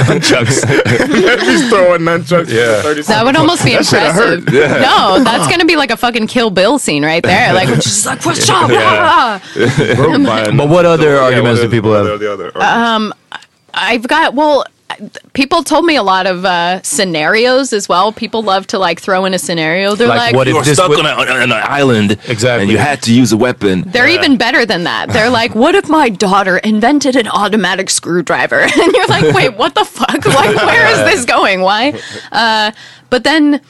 [0.08, 0.64] Nunchucks.
[1.48, 2.48] he's throwing nunchucks.
[2.50, 2.82] Yeah.
[3.14, 4.48] That would almost be That should've impressive.
[4.48, 4.80] hurt.
[4.80, 7.52] No, that's gonna be like a fucking Kill Bill scene right there.
[7.54, 8.70] Like, which is like, what's up?
[8.72, 9.40] Ah.
[9.96, 12.20] broke but what other Yeah, arguments what do people have?
[12.26, 13.18] Are the other arguments?
[13.72, 14.64] I've got well.
[15.32, 18.12] People told me a lot of uh, scenarios as well.
[18.12, 19.96] People love to like throw in a scenario.
[19.96, 22.12] They're Like, like, what if you were this stuck would- on, a, on an island,
[22.28, 22.62] Exactly.
[22.62, 23.82] and you had to use a weapon.
[23.88, 25.08] they're even better than that.
[25.08, 28.60] They're like, what if my daughter invented an automatic screwdriver?
[28.80, 30.24] And you're like, wait, what the fuck?
[30.26, 31.62] Like, where is this going?
[31.62, 32.00] Why?
[32.30, 32.70] Uh,
[33.10, 33.60] but then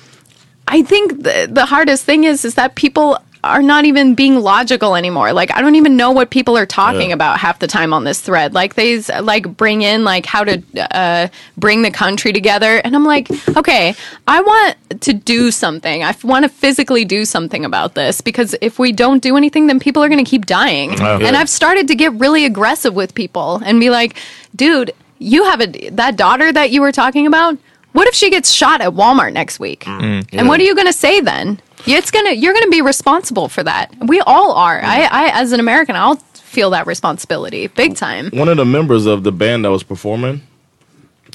[0.68, 4.96] I think the, the hardest thing is is that people are not even being logical
[4.96, 5.32] anymore.
[5.32, 8.20] Like I don't even know what people are talking about half the time on this
[8.20, 8.54] thread.
[8.54, 10.62] Like they like bring in like how to
[10.96, 13.94] uh, bring the country together, and I'm like, okay,
[14.26, 16.02] I want to do something.
[16.02, 19.78] I want to physically do something about this because if we don't do anything, then
[19.78, 20.90] people are going to keep dying.
[21.26, 24.16] And I've started to get really aggressive with people and be like,
[24.56, 27.56] dude, you have a that daughter that you were talking about.
[27.92, 29.86] What if she gets shot at Walmart next week?
[30.32, 31.60] And what are you going to say then?
[31.86, 33.94] Yeah, It's gonna you're gonna be responsible for that.
[34.06, 34.80] We all are.
[34.82, 38.30] I, I as an American, I'll feel that responsibility big time.
[38.30, 40.42] One of the members of the band that was performing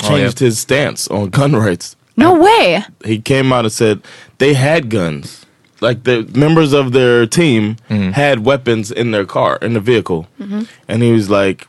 [0.03, 0.23] Oh, yeah.
[0.23, 1.95] changed his stance on gun rights.
[2.15, 2.83] No way.
[3.05, 4.01] He came out and said
[4.37, 5.45] they had guns.
[5.81, 8.11] Like the members of their team Mm.
[8.13, 10.27] had weapons in their car, in the vehicle.
[10.39, 10.63] Mm-hmm.
[10.89, 11.67] And he was like,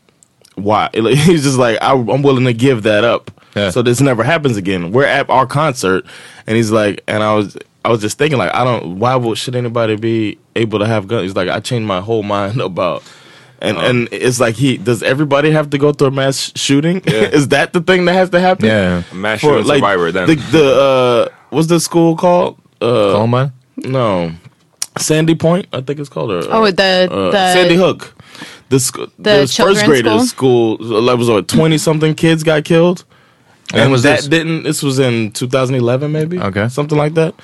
[0.56, 0.90] why?
[0.94, 3.30] He's just like, I, I'm willing to give that up.
[3.56, 3.70] Yeah.
[3.70, 4.90] So this never happens again.
[4.92, 6.04] We're at our concert,
[6.46, 9.38] and he's like, and I was, I was just thinking, like, I don't, why would
[9.38, 11.22] should anybody be able to have guns?
[11.22, 13.02] He's like, I changed my whole mind about,
[13.60, 13.86] and Uh-huh.
[13.86, 17.00] and it's like he does everybody have to go through a mass shooting?
[17.06, 18.66] Is that the thing that has to happen?
[18.66, 19.02] Yeah.
[19.10, 20.12] A mass shooting survivor.
[20.12, 22.58] Then The, the uh, what's the school called?
[22.82, 23.52] Uh, Columbine?
[23.76, 24.32] no,
[24.98, 26.30] Sandy Point, I think it's called.
[26.30, 28.14] Or, Oh, the uh, the Sandy Hook.
[28.70, 33.04] The, sc- the first children's graders school, like, was what twenty something kids got killed,
[33.72, 34.28] When and was that this?
[34.28, 34.62] didn't.
[34.62, 36.38] This was in 2011, maybe.
[36.38, 36.68] Okay.
[36.68, 37.34] something like that.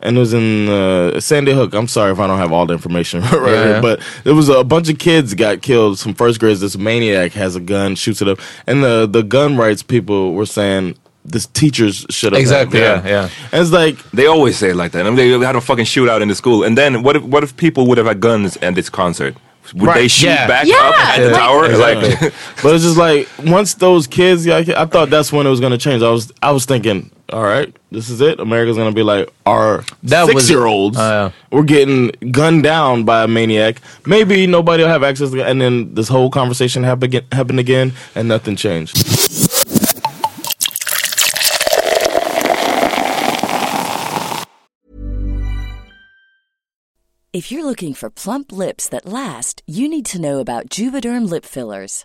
[0.00, 1.74] And it was in uh, Sandy Hook.
[1.74, 3.80] I'm sorry if I don't have all the information right Yeah, here, yeah.
[3.80, 5.98] but there was a bunch of kids got killed.
[5.98, 6.60] Some first graders.
[6.60, 10.46] This maniac has a gun, shoots it up, and the the gun rights people were
[10.46, 12.80] saying this teachers should have Exactly.
[12.80, 13.10] had- Yeah.
[13.10, 13.30] Yeah.
[13.52, 15.04] And it's like they always say it like that.
[15.04, 17.42] I mean, they had a fucking shootout in the school, and then what if what
[17.42, 19.34] if people would have had guns at this concert?
[19.74, 20.46] Would they shoot yeah.
[20.46, 21.66] back Yeah, up at the like- tower?
[21.66, 22.08] Exactly.
[22.10, 25.60] Like, but it's just like once those kids got, I thought that's when it was
[25.60, 26.02] gonna change.
[26.02, 28.40] I was I was thinking, all right, this is it.
[28.40, 30.96] America's gonna be like our That was- six year olds.
[30.98, 31.30] Oh, uh, yeah.
[31.56, 33.80] We're getting gunned down by a maniac.
[34.06, 35.44] Maybe nobody will have access to.
[35.44, 38.96] And then this whole conversation happen again, happened again, and nothing changed.
[47.32, 51.44] If you're looking for plump lips that last, you need to know about Juvederm lip
[51.44, 52.04] fillers.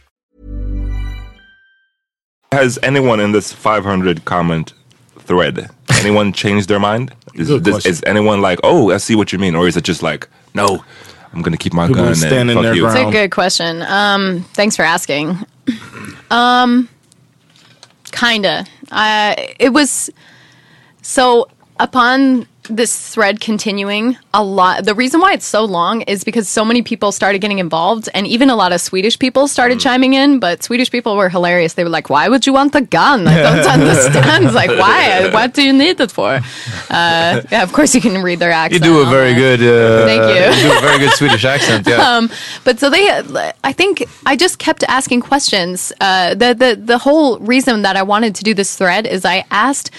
[2.51, 4.73] Has anyone in this 500 comment
[5.19, 7.15] thread, anyone changed their mind?
[7.33, 9.55] Is, Good this, is anyone like, oh, I see what you mean?
[9.55, 10.83] Or is it just like, no,
[11.31, 12.81] I'm going to keep my People gun standing and fuck their you?
[12.81, 12.97] ground.
[12.97, 13.83] It's a good question.
[13.83, 15.37] Um, thanks for asking.
[16.29, 16.87] Um,
[18.13, 18.65] kinda.
[18.89, 20.09] Uh, it was
[21.01, 24.85] so upon this thread continuing a lot.
[24.85, 28.25] The reason why it's so long is because so many people started getting involved, and
[28.27, 29.81] even a lot of Swedish people started Mm.
[29.81, 30.39] chiming in.
[30.39, 31.73] But Swedish people were hilarious.
[31.73, 33.27] They were like, "Why would you want a gun?
[33.27, 34.53] I don't understand.
[34.53, 35.29] Like, why?
[35.37, 36.31] What do you need it for?"
[36.89, 39.57] Uh, yeah, of course you can read their You do a very there.
[39.57, 39.61] good.
[39.61, 40.69] Uh, Thank you.
[40.69, 41.87] do a very good Swedish accent.
[41.87, 41.97] Yeah.
[42.17, 42.29] Um,
[42.63, 43.05] but so they,
[43.63, 43.93] I think
[44.25, 45.93] I just kept asking questions.
[46.01, 49.43] Uh, the the the whole reason that I wanted to do this thread is I
[49.51, 49.91] asked,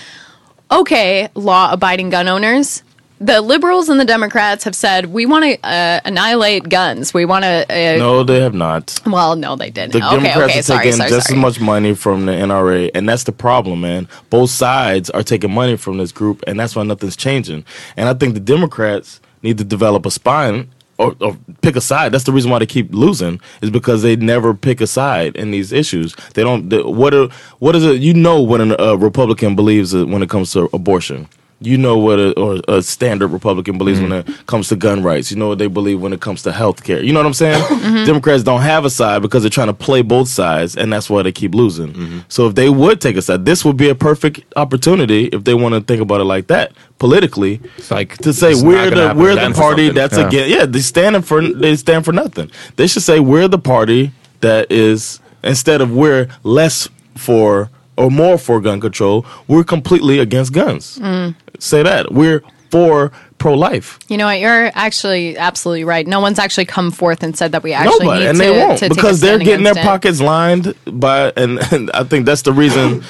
[0.80, 2.82] okay, law-abiding gun owners.
[3.20, 7.14] The liberals and the Democrats have said we want to uh, annihilate guns.
[7.14, 7.64] We want to.
[7.70, 9.00] Uh, No, they have not.
[9.06, 9.92] Well, no, they didn't.
[9.92, 11.38] The okay, Democrats okay, are sorry, taking sorry, just sorry.
[11.38, 14.08] as much money from the NRA, and that's the problem, man.
[14.28, 17.64] Both sides are taking money from this group, and that's why nothing's changing.
[17.96, 22.12] And I think the Democrats need to develop a spine or, or pick a side.
[22.12, 25.50] That's the reason why they keep losing is because they never pick a side in
[25.50, 26.14] these issues.
[26.34, 26.68] They don't.
[26.68, 27.14] They, what?
[27.14, 27.28] Are,
[27.58, 28.00] what is it?
[28.00, 31.28] You know what a Republican believes when it comes to abortion.
[31.66, 35.30] You know what a, or a standard Republican believes when it comes to gun rights.
[35.30, 37.02] You know what they believe when it comes to health care.
[37.02, 38.04] You know what I'm saying?
[38.06, 41.22] Democrats don't have a side because they're trying to play both sides, and that's why
[41.22, 42.24] they keep losing.
[42.28, 45.54] So if they would take a side, this would be a perfect opportunity if they
[45.54, 47.60] want to think about it like that politically.
[47.90, 50.26] like to say we're the we're the party that's Yeah.
[50.28, 50.48] against.
[50.50, 52.50] Yeah, they standing for they stand for nothing.
[52.76, 58.38] They should say we're the party that is instead of we're less for or more
[58.38, 60.98] for gun control, we're completely against guns.
[60.98, 61.34] Mm.
[61.62, 62.12] Say that.
[62.12, 63.98] We're for pro life.
[64.08, 64.40] You know what?
[64.40, 66.06] You're actually absolutely right.
[66.06, 68.50] No one's actually come forth and said that we actually Nobody, need and to, they
[68.50, 72.52] won't to because they're getting their pockets lined by, and, and I think that's the
[72.52, 73.04] reason.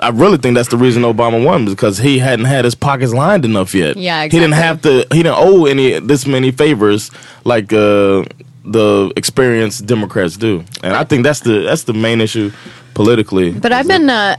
[0.00, 3.44] I really think that's the reason Obama won because he hadn't had his pockets lined
[3.44, 3.96] enough yet.
[3.96, 5.06] Yeah, He didn't have to.
[5.12, 7.12] He didn't owe any this many favors
[7.44, 8.24] like uh,
[8.64, 12.50] the experienced Democrats do, and I think that's the that's the main issue
[12.94, 13.52] politically.
[13.52, 14.36] But I've been uh,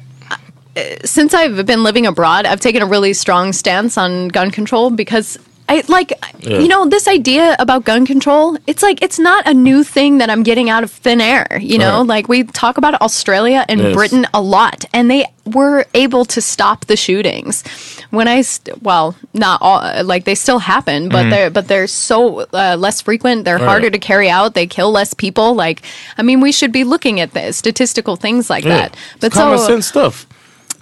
[1.04, 5.38] since I've been living abroad, I've taken a really strong stance on gun control because
[5.68, 6.60] I like Yeah.
[6.60, 8.56] you know this idea about gun control.
[8.68, 11.48] It's like it's not a new thing that I'm getting out of thin air.
[11.60, 12.08] You know, Right.
[12.08, 13.94] like we talk about Australia and Yes.
[13.96, 17.64] Britain a lot, and they were able to stop the shootings.
[18.12, 21.30] When I st- well, not all like they still happen, but Mhm.
[21.32, 23.44] they're but they're so uh, less frequent.
[23.46, 23.68] They're Right.
[23.68, 24.54] harder to carry out.
[24.54, 25.56] They kill less people.
[25.56, 25.82] Like
[26.20, 28.78] I mean, we should be looking at the statistical things like Yeah.
[28.78, 28.96] that.
[29.20, 30.28] But It's common so sense stuff.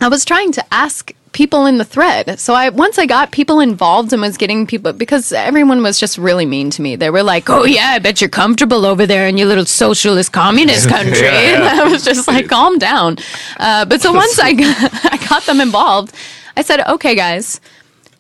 [0.04, 2.40] I was trying to ask people in the thread.
[2.40, 6.18] So I once I got people involved and was getting people because everyone was just
[6.18, 6.98] really mean to me.
[6.98, 10.34] They were like, "Oh yeah, I bet you're comfortable over there in your little socialist
[10.34, 13.18] communist country." And I was just like, "Calm down."
[13.58, 16.14] Uh, but so once I got, I got them involved,
[16.56, 17.60] I said, "Okay, guys."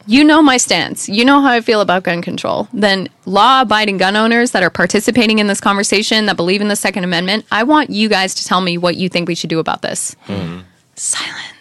[0.05, 1.07] You know my stance.
[1.07, 2.67] You know how I feel about gun control.
[2.73, 6.75] Then, law abiding gun owners that are participating in this conversation, that believe in the
[6.75, 9.59] Second Amendment, I want you guys to tell me what you think we should do
[9.59, 10.13] about this.
[10.95, 11.52] Silence.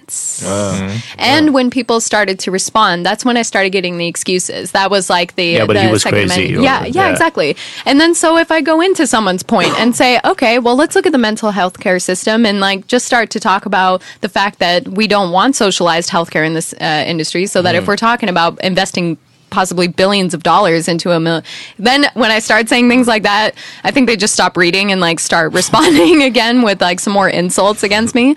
[1.18, 4.72] And when people started to respond, that's when I started getting the excuses.
[4.72, 6.60] That was like the Yeah, but the he was Second crazy, Amendment.
[6.60, 7.10] or- Yeah, yeah, yeah.
[7.12, 7.56] exactly.
[7.86, 11.06] And then so if I go into someone's point and say, okay, well, let's look
[11.06, 14.58] at the mental health care system and like just start to talk about the fact
[14.58, 18.28] that we don't want socialized healthcare in this uh, industry, so that if we're talking
[18.28, 19.16] about investing
[19.50, 21.42] possibly billions of dollars into a mill.
[21.78, 23.54] Then when I start saying things like that,
[23.84, 27.28] I think they just stop reading and like start responding again with like some more
[27.28, 28.34] insults against me.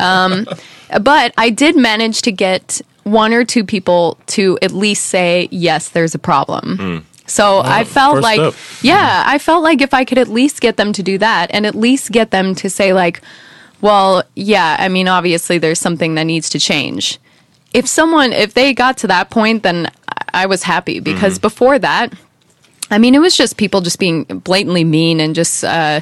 [0.00, 0.46] Um,
[1.00, 5.88] but I did manage to get one or two people to at least say, yes,
[5.88, 7.04] there's a problem.
[7.26, 8.38] So I felt like,
[8.82, 11.64] yeah, I felt like if I could at least get them to do that and
[11.66, 13.20] at least get them to say, like,
[13.80, 17.18] well, yeah, I mean, obviously there's something that needs to change.
[17.72, 21.78] If someone, if they got to that point, then I- I was happy because before
[21.78, 22.12] that,
[22.90, 26.00] I mean, it was just people just being blatantly mean and just, uh,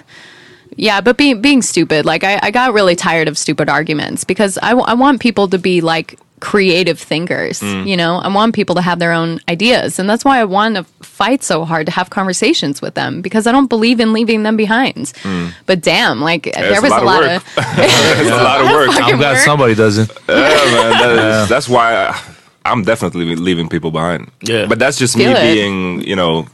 [0.80, 2.04] yeah, but being being stupid.
[2.06, 5.46] Like I, I got really tired of stupid arguments because I, w- I want people
[5.48, 7.60] to be like creative thinkers.
[7.60, 7.86] Mm.
[7.86, 10.76] You know, I want people to have their own ideas, and that's why I want
[10.76, 14.42] to fight so hard to have conversations with them because I don't believe in leaving
[14.42, 15.12] them behind.
[15.22, 15.52] Mm.
[15.66, 17.44] But damn, like there was a lot, of.
[17.56, 18.88] it's a lot of work.
[19.02, 19.44] I'm glad work.
[19.44, 20.10] somebody doesn't.
[20.28, 20.90] Yeah, man.
[20.92, 22.20] That is, That's why I,
[22.64, 24.30] I'm definitely leaving people behind.
[24.40, 24.66] Yeah.
[24.66, 25.54] But that's just Feel me it.
[25.54, 26.46] being, you know,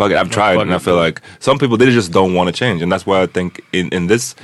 [0.00, 0.16] fuck it.
[0.22, 2.78] I've tried, fuck and I feel like some people they just don't want to change,
[2.82, 4.34] and that's why I think in in this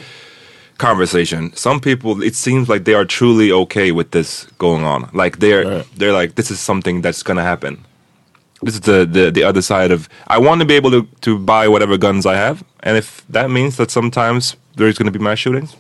[0.78, 5.00] conversation, some people it seems like they are truly okay with this going on.
[5.22, 5.86] Like they're Right.
[5.98, 7.74] they're like this is something that's gonna happen.
[8.62, 10.00] This is the, the the other side of
[10.34, 13.48] I want to be able to to buy whatever guns I have, and if that
[13.50, 15.76] means that sometimes there's gonna be mass shootings,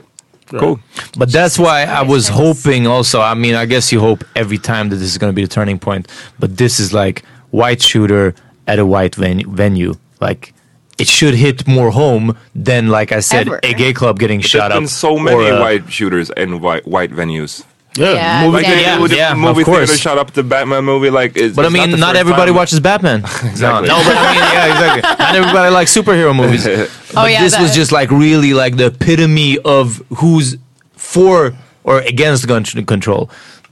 [0.62, 0.78] cool.
[1.18, 3.20] But that's why I was hoping also.
[3.20, 5.54] I mean, I guess you hope every time that this is going to be the
[5.60, 6.08] turning point.
[6.38, 8.34] But this is like white shooter
[8.66, 9.48] at a white venue.
[9.48, 9.94] venue.
[10.20, 10.52] Like
[10.98, 13.60] it should hit more home than, like I said, Ever.
[13.62, 14.78] a gay club getting There's shot up.
[14.80, 17.64] been so many or a- white shooters in white white venues.
[17.98, 18.68] Yeah, Yeah, movie yeah.
[18.68, 19.88] theater- Yeah, With yeah, movie of course.
[19.88, 21.08] theater shot up the Batman movie.
[21.08, 22.56] Like, it's, But I mean, the not, everybody time.
[22.56, 23.20] watches Batman.
[23.24, 23.88] Exactly.
[23.88, 25.02] No, no, but I mean, yeah, exactly.
[25.24, 26.66] Not everybody likes superhero movies.
[26.66, 30.56] Oh, but Oh, yeah, this was that- just like really like the epitome of who's
[30.94, 31.54] for
[31.84, 33.30] or against gun control.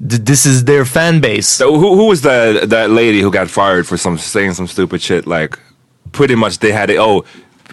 [0.09, 1.49] Th- This is their fan base.
[1.49, 5.01] So who who was that that lady who got fired for some saying some stupid
[5.03, 5.27] shit?
[5.27, 5.59] Like,
[6.13, 6.99] pretty much they had it.
[6.99, 7.25] Oh,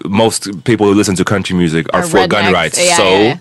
[0.05, 2.77] most people who listen to country music are Are for gun rights.
[2.83, 3.39] Yeah, so yeah, yeah.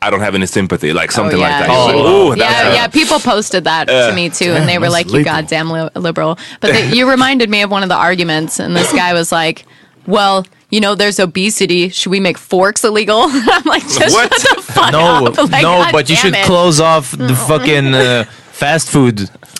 [0.00, 0.92] I don't have any sympathy.
[0.92, 1.66] Like something oh, like yeah.
[1.66, 1.68] that.
[1.88, 2.34] You're like, Oh.
[2.34, 2.86] yeah, yeah.
[2.88, 6.38] People posted that to me too, and they were that's like, "You goddamn li- liberal."
[6.60, 9.66] But they, you reminded me of one of the arguments, and this guy was like,
[10.06, 11.88] "Well, you know, there's obesity.
[11.90, 14.32] Should we make forks illegal?" I'm like, "Just What?
[14.40, 16.44] shut the fuck No, up!" Like, no, God but you should it.
[16.44, 18.24] close off the fucking uh,
[18.58, 19.16] fast food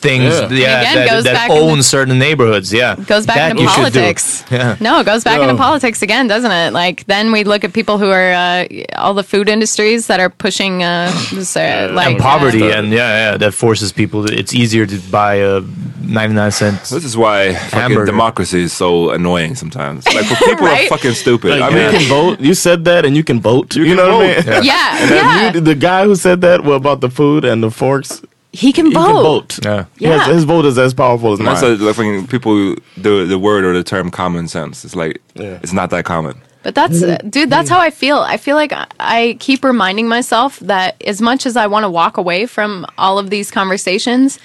[0.07, 0.35] things.
[0.35, 0.49] Yeah.
[0.51, 2.73] Yeah, Again, that, goes that back own into- certain neighborhoods.
[2.73, 4.45] Yeah, goes back That into you politics.
[4.51, 4.77] Yeah.
[4.81, 5.45] No, it goes back Yeah.
[5.51, 6.73] into politics again, doesn't it?
[6.73, 10.31] Like then we look at people who are uh, all the food industries that are
[10.31, 14.27] pushing uh, this, uh, like and poverty, uh, and yeah, yeah, that forces people.
[14.27, 15.61] To, it's easier to buy a
[16.03, 16.91] ninety-nine cents.
[16.91, 20.07] This is why fucking democracy is so annoying sometimes.
[20.07, 20.87] Like, for people Right?
[20.87, 21.51] are fucking stupid.
[21.61, 22.41] Like, I you can vote.
[22.41, 23.77] You said that, and you can vote.
[23.77, 24.65] You, can know what I mean?
[24.65, 25.53] yeah, And yeah.
[25.55, 28.23] you, the guy who said that well, about the food and the forks,
[28.63, 29.05] he can he vote.
[29.07, 29.59] can vote.
[29.65, 29.85] Yeah.
[29.99, 30.25] Yeah.
[30.35, 31.47] his vote is as powerful as mine.
[31.55, 34.85] that's a, like fucking people the the word or the term common sense.
[34.85, 35.59] It's like Yeah.
[35.63, 36.35] it's not that common.
[36.65, 37.01] But that's,
[37.35, 38.19] dude, that's how I feel.
[38.19, 41.89] I feel like I- I keep reminding myself that as much as I want to
[41.91, 44.39] walk away from all of these conversations,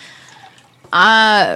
[0.93, 1.55] uh,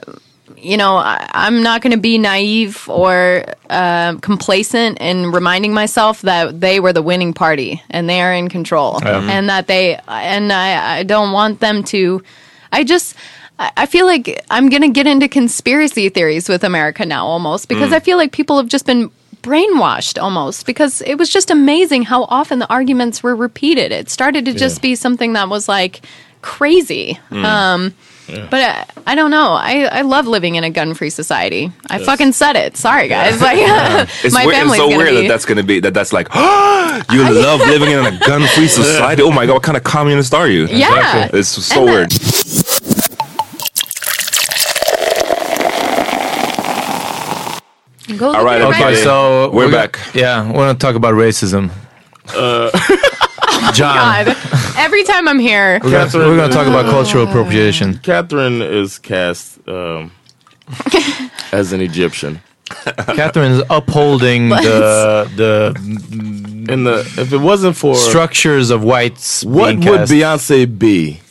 [0.57, 6.21] you know, I, I'm not going to be naive or uh, complacent in reminding myself
[6.23, 10.51] that they were the winning party and they are in control, and that they and
[10.51, 12.23] I, I don't want them to.
[12.71, 13.15] I just.
[13.59, 17.95] I feel like I'm gonna get into conspiracy theories with America now, almost because hmm.
[17.95, 19.09] I feel like people have just been
[19.41, 23.91] brainwashed almost because it was just amazing how often the arguments were repeated.
[23.91, 26.01] It started to just be something that was like
[26.41, 27.19] crazy.
[27.31, 27.93] Um,
[28.27, 29.53] But uh, I don't know.
[29.53, 31.71] I, I love living in a gun free society.
[31.89, 32.75] I fucking said it.
[32.75, 33.39] Sorry, guys.
[33.41, 33.57] Like,
[34.23, 35.21] It's, my weird, it's so weird be.
[35.21, 36.27] that that's gonna be that that's like
[37.09, 39.21] you love living in a gun-free society.
[39.21, 40.65] Oh my god, what kind of communist are you?
[40.67, 41.29] Yeah.
[41.31, 43.17] it's so And the- weird.
[48.17, 48.79] Go All right, okay.
[48.79, 49.99] my- Okay, so We're go- back.
[50.13, 51.71] Yeah, we're gonna talk about racism.
[53.73, 53.95] Jon.
[54.25, 54.37] God,
[54.77, 57.95] every time I'm here, We're gonna, we're gonna talk about cultural appropriation.
[57.95, 60.11] Kathryn is cast um,
[61.51, 62.41] as an Egyptian.
[62.67, 69.43] Kathryn is upholding the the In the if it wasn't for structures of whites.
[69.45, 70.11] what being would cast.
[70.11, 71.21] Beyonce be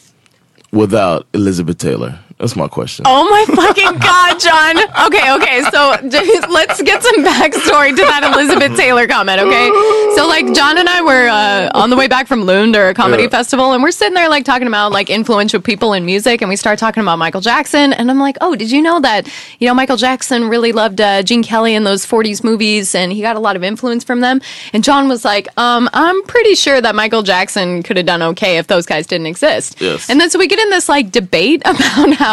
[0.73, 2.21] without Elizabeth Taylor?
[2.39, 3.05] That's my question.
[3.09, 4.77] Oh my fucking god, Jon.
[5.07, 5.63] Okay, okay.
[5.71, 5.97] So
[6.53, 9.41] let's get some backstory to that Elizabeth Taylor comment.
[9.41, 9.69] Okay,
[10.15, 12.95] so like Jon and I were uh, on the way back from Lund or a
[12.95, 13.31] comedy Yeah.
[13.31, 16.57] festival, and we're sitting there like talking about like influential people in music, and we
[16.57, 19.27] start talking about Michael Jackson, and I'm like, oh, did you know that
[19.59, 23.23] you know Michael Jackson really loved uh, Gene Kelly in those '40s movies, and he
[23.23, 24.43] got a lot of influence from them.
[24.75, 28.59] And Jon was like, um, I'm pretty sure that Michael Jackson could have done okay
[28.59, 29.81] if those guys didn't exist.
[29.81, 30.11] Yes.
[30.11, 32.26] And then so we get in this like debate about how,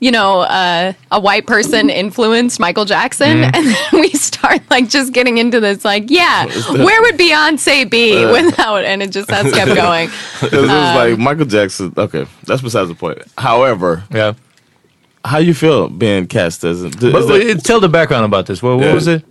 [0.00, 3.38] you know, uh, a white person influenced Michael Jackson.
[3.42, 3.54] Mm-hmm.
[3.54, 8.24] And then we start like just getting into this, like, yeah, where would Beyonce be
[8.26, 8.84] without?
[8.84, 10.10] And it just has kept going.
[10.42, 11.92] It was like Michael Jackson.
[11.96, 13.18] Okay, that's besides the point.
[13.38, 14.34] However, Yeah.
[15.24, 16.82] how you feel being cast as?
[16.82, 18.62] Is But, that- tell the background about this.
[18.62, 18.94] What, what Yeah.
[18.94, 19.24] was it?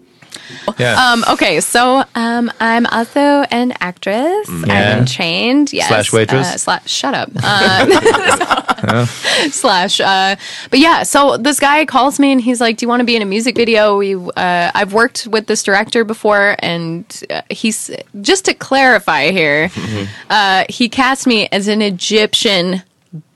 [0.77, 1.11] Yeah.
[1.11, 3.19] Um, okay, so um, I'm also
[3.51, 4.49] an actress.
[4.65, 4.97] Yeah.
[4.97, 5.87] I'm trained, yes.
[5.87, 6.67] Slash waitress?
[6.67, 7.29] Uh, shut up.
[7.43, 9.05] Uh,
[9.51, 9.99] slash.
[9.99, 10.35] Uh,
[10.69, 13.15] but yeah, so this guy calls me and he's like, "Do you want to be
[13.15, 17.91] in a music video?" We, uh, I've worked with this director before, and uh, he's
[18.21, 19.69] just to clarify here,
[20.29, 22.83] uh, he cast me as an Egyptian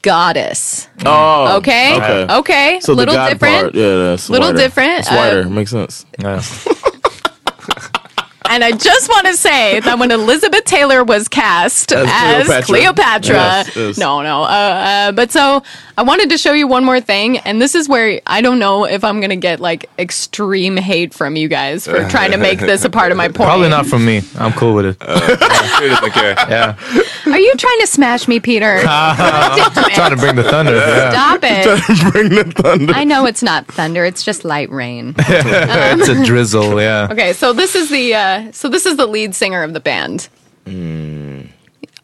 [0.01, 0.87] goddess.
[1.05, 2.33] oh, Okay, okay.
[2.35, 3.39] okay, So little different.
[3.73, 3.83] part, yeah,
[4.29, 4.57] Little wider.
[4.57, 5.49] different, It's wider.
[5.49, 6.05] Makes sense.
[6.19, 6.41] Yeah.
[8.55, 12.63] And I just want to say that when Elizabeth Taylor was cast As as, Cleopatra.
[12.63, 13.97] Cleopatra, Yes, yes.
[13.97, 15.61] no, no, uh, uh, but so
[15.97, 18.85] I wanted to show you one more thing, and this is where I don't know
[18.85, 22.83] if I'm gonna get like extreme hate from you guys for trying to make this
[22.83, 23.47] a part of my point.
[23.47, 24.21] Probably not from me.
[24.37, 24.97] I'm cool with it.
[25.01, 26.35] She doesn't care.
[26.45, 26.77] Yeah.
[27.25, 28.81] Are you trying to smash me, Peter?
[28.83, 30.75] Trying to bring the thunder.
[30.75, 31.11] Yeah.
[31.11, 32.11] Stop it!
[32.13, 32.93] Bring the thunder.
[32.93, 35.15] I know it's not thunder; it's just light rain.
[35.17, 36.79] it's a drizzle.
[36.79, 37.07] Yeah.
[37.11, 40.29] Okay, so this is the uh, so this is the lead singer of the band.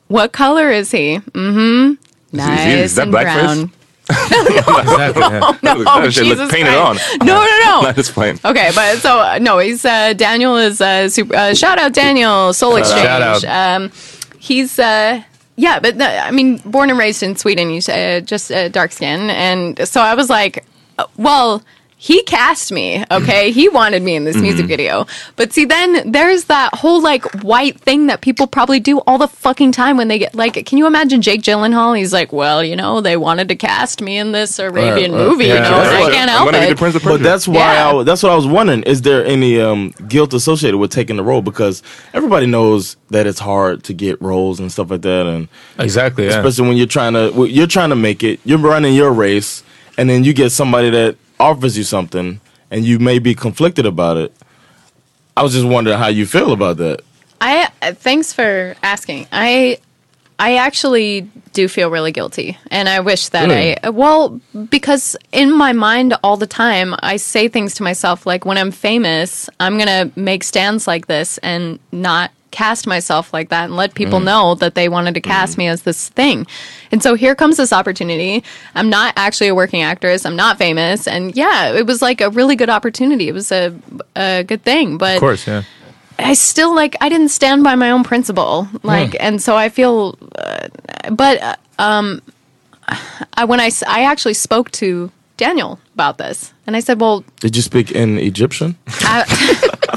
[0.07, 1.19] What color is he?
[1.19, 2.35] Mm-hmm.
[2.35, 3.43] Nice is that and blackface?
[3.43, 3.71] brown.
[4.11, 5.21] Exactly.
[5.21, 5.57] yeah.
[5.63, 7.11] No, That shit look Jesus painted Christ.
[7.21, 7.27] on.
[7.27, 7.81] No, no, no.
[7.81, 8.39] Not just plain.
[8.43, 11.35] Okay, but so uh, no, he's uh, Daniel is uh, super.
[11.35, 13.03] Uh, shout out Daniel Soul Exchange.
[13.05, 13.43] Shout out.
[13.45, 13.91] Um,
[14.39, 15.21] he's uh,
[15.55, 18.91] yeah, but no, I mean, born and raised in Sweden, he's uh, just uh, dark
[18.91, 20.65] skin, and so I was like,
[20.97, 21.63] uh, well.
[22.03, 23.51] He cast me, okay?
[23.51, 25.05] He wanted me in this music video.
[25.35, 29.27] But see, then there's that whole like white thing that people probably do all the
[29.27, 31.95] fucking time when they get like, can you imagine Jake Gyllenhaal?
[31.95, 35.27] He's like, well, you know, they wanted to cast me in this Arabian Right, right.
[35.29, 36.69] movie, you know, and That's I can't help it.
[36.69, 37.91] the Prince of But that's why Yeah.
[37.91, 38.81] I, that's what I was wondering.
[38.81, 41.43] Is there any um, guilt associated with taking the role?
[41.43, 41.83] Because
[42.15, 45.47] everybody knows that it's hard to get roles and stuff like that, and
[45.77, 46.25] Exactly.
[46.25, 46.39] Yeah.
[46.39, 48.39] especially when you're trying to you're trying to make it.
[48.43, 49.61] You're running your race,
[49.99, 52.39] and then you get somebody that offers you something,
[52.69, 54.33] and you may be conflicted about it.
[55.35, 57.01] I was just wondering how you feel about that.
[57.39, 59.27] I thanks for asking.
[59.31, 59.79] I
[60.37, 63.77] I actually do feel really guilty, and I wish that Really?
[63.83, 64.39] I well
[64.69, 68.71] because in my mind all the time I say things to myself like when I'm
[68.71, 73.93] famous, I'm gonna make stands like this and not cast myself like that and let
[73.93, 76.45] people know that they wanted to cast me as this thing.
[76.91, 78.43] And so here comes this opportunity.
[78.75, 80.25] I'm not actually a working actress.
[80.25, 81.07] I'm not famous.
[81.07, 83.27] And yeah, it was like a really good opportunity.
[83.29, 83.73] It was a,
[84.15, 84.97] a good thing.
[84.97, 85.47] But Of course.
[85.47, 85.63] Yeah.
[86.19, 90.19] I still like I didn't stand by my own principle, like, and so I feel.
[90.35, 90.67] Uh,
[91.09, 92.21] but uh, um,
[93.33, 97.55] I when I I actually spoke to Daniel about this, and I said, "Well, Did
[97.55, 98.77] you speak in Egyptian?
[98.87, 99.25] I,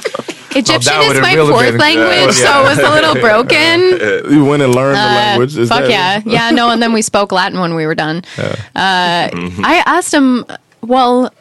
[0.56, 4.62] Egyptian is my really fourth been- language, so it was a little broken." You went
[4.62, 5.56] and learned the Uh, language.
[5.56, 6.70] Is fuck that- yeah, yeah, no.
[6.70, 8.22] And then we spoke Latin when we were done.
[8.38, 9.28] Uh,
[9.62, 10.44] I asked him,
[10.82, 11.32] well,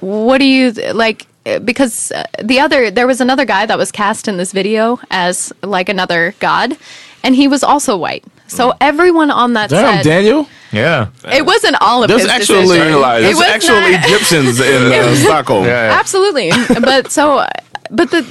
[0.00, 1.26] what do you like?
[1.64, 5.52] Because uh, the other, there was another guy that was cast in this video as
[5.62, 6.76] like another god,
[7.24, 8.24] and he was also white.
[8.46, 10.48] So everyone on that Damn, set, Daniel.
[10.72, 11.08] Yeah.
[11.32, 12.92] it wasn't all of There's his actually decision.
[12.94, 15.64] It was actual not- Egyptians in uh, Stockholm.
[15.64, 15.96] Yeah.
[15.98, 16.50] Absolutely.
[16.80, 17.46] but so,
[17.90, 18.24] but the,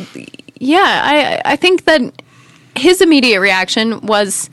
[0.60, 1.02] yeah,
[1.46, 2.02] I, I think that
[2.76, 4.50] his immediate reaction was,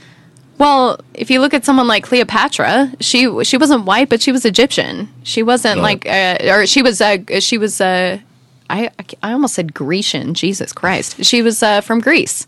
[0.59, 4.45] well, if you look at someone like Cleopatra, she she wasn't white, but she was
[4.45, 5.09] Egyptian.
[5.23, 8.19] She wasn't like, uh, or she was, uh, she was, uh,
[8.71, 8.91] I,
[9.23, 10.35] I almost said Grecian.
[10.35, 12.47] Jesus Christ, she was uh, from Greece,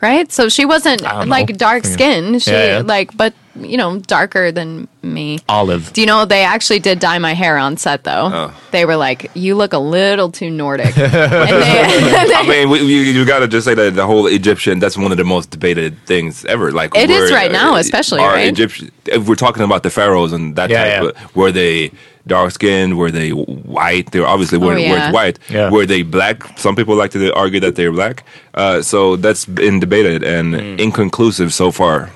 [0.00, 0.32] right?
[0.32, 2.38] So she wasn't like dark skin.
[2.38, 2.82] She Yeah, yeah.
[2.84, 5.38] like, but you know, darker than me.
[5.48, 5.92] Olive.
[5.92, 8.30] Do you know they actually did dye my hair on set though?
[8.32, 8.54] Oh.
[8.72, 13.00] They were like, "You look a little too Nordic." and they, I mean, we, you,
[13.02, 15.96] you got to just say that the whole Egyptian, that's one of the most debated
[16.06, 16.72] things ever.
[16.72, 18.48] Like It is were, right now, especially, are right?
[18.48, 21.24] Egyptian, if we're talking about the pharaohs and that Yeah, type, yeah.
[21.24, 21.90] of- were they
[22.26, 22.96] dark skinned?
[22.96, 24.10] Were they white?
[24.12, 25.12] They were obviously were, Oh, were yeah.
[25.12, 25.38] white.
[25.50, 25.70] Yeah.
[25.70, 26.58] Were they black?
[26.58, 28.24] Some people like to argue that they're black.
[28.54, 30.78] Uh, so that's been debated and Mm.
[30.80, 32.10] inconclusive so far.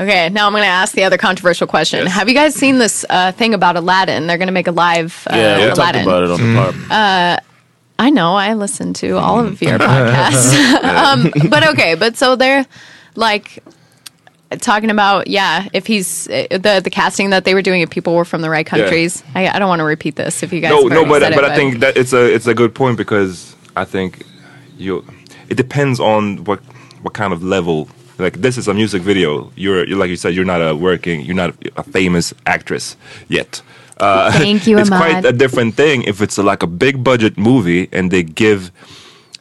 [0.00, 2.04] Okay, now I'm going to ask the other controversial question.
[2.04, 2.12] Yes.
[2.14, 4.26] Have you guys seen this uh, thing about Aladdin?
[4.26, 6.02] They're going to make a live uh, Yeah, we talked Aladdin.
[6.02, 7.42] about it on the pod.
[8.00, 8.34] I know.
[8.36, 9.68] I listen to all of Mm.
[9.68, 10.54] your podcasts.
[10.84, 12.64] um, but okay, but so they're
[13.16, 13.62] like
[14.60, 18.14] talking about yeah, if he's uh, the the casting that they were doing, if people
[18.14, 19.22] were from the right countries.
[19.34, 20.70] I, I don't want to repeat this if you guys.
[20.70, 22.72] no, no, already but said but it, I think that it's a it's a good
[22.74, 24.22] point because I think
[24.78, 25.04] you
[25.48, 26.60] it depends on what
[27.02, 27.88] what kind of level.
[28.18, 29.52] Like this is a music video.
[29.56, 32.96] You're, you're like you said, you're not a working, you're not a famous actress
[33.28, 33.62] yet.
[33.98, 35.00] Uh, Thank you, It's Amat.
[35.00, 38.70] quite a different thing if it's a, like a big budget movie and they give.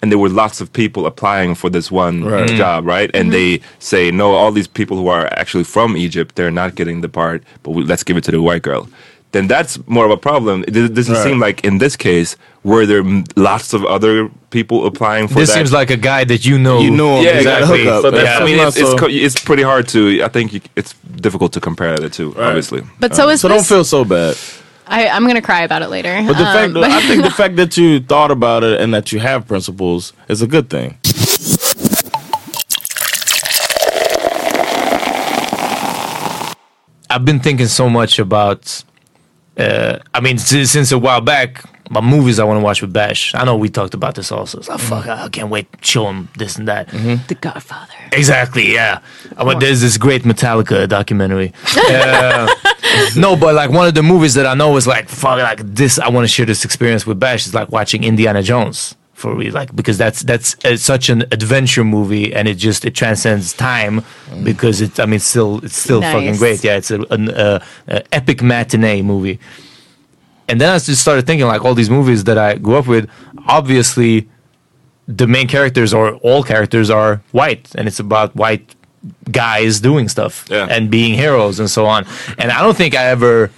[0.04, 2.22] And there were lots of people applying for this one
[2.56, 3.10] job, right?
[3.16, 7.02] And they say, no, all these people who are actually from Egypt, they're not getting
[7.02, 8.88] the part, but we, let's give it to the white girl.
[9.34, 10.64] Then that's more of a problem.
[10.68, 11.24] It doesn't doesn't Right.
[11.24, 15.50] seem like in this case, were there m- lots of other people applying for This
[15.50, 15.56] that?
[15.56, 16.80] seems like a guy that you know.
[16.80, 17.86] You know yeah, you got a exactly.
[17.86, 18.38] So that's, Yeah.
[18.40, 19.02] I mean, it's, it's,
[19.36, 20.24] it's pretty hard to.
[20.24, 20.94] I think you, it's
[21.28, 22.84] difficult to compare the two, obviously.
[23.00, 23.58] But so is So this.
[23.58, 24.38] don't feel so bad.
[24.88, 26.14] I, I'm going to cry about it later.
[26.26, 28.94] But the Um, fact, but- I think the fact that you thought about it and
[28.94, 30.98] that you have principles is a good thing.
[37.10, 38.84] I've been thinking so much about.
[39.58, 42.94] Uh, I mean, since, since a while back, my movies I want to watch with
[42.94, 43.34] Bash.
[43.34, 44.60] I know we talked about this also.
[44.60, 46.90] It's like, fuck, I can't wait to show him this and that.
[46.90, 47.94] the Godfather.
[48.12, 49.00] Exactly, yeah.
[49.38, 51.54] I went, there's this great Metallica documentary.
[51.76, 52.54] Uh,
[53.16, 55.98] no, but like one of the movies that I know is like, fuck, like this.
[55.98, 57.48] I want to share this experience with Bash.
[57.48, 61.84] Is like watching Indiana Jones for me, like because that's that's uh, such an adventure
[61.84, 64.04] movie, and it just it transcends time
[64.44, 65.00] because it.
[65.00, 66.64] I mean, it's still it's still fucking great.
[66.64, 69.40] Yeah, it's a, an uh, uh, epic matinee movie.
[70.50, 73.10] And then I just started thinking like all these movies that I grew up with,
[73.48, 74.30] obviously
[75.08, 78.76] the main characters or all characters are white and it's about white
[79.32, 80.68] guys doing stuff Yeah.
[80.70, 82.06] and being heroes and so on.
[82.38, 83.50] And I don't think I ever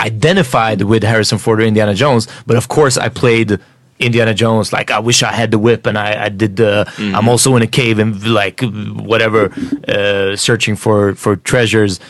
[0.00, 3.58] identified with Harrison Ford or Indiana Jones, but of course I played
[3.98, 7.28] Indiana Jones like I wish I had the whip and I, I did the I'm
[7.28, 9.52] also in a cave and like whatever
[9.88, 12.00] uh, searching for for treasures.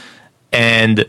[0.53, 1.05] And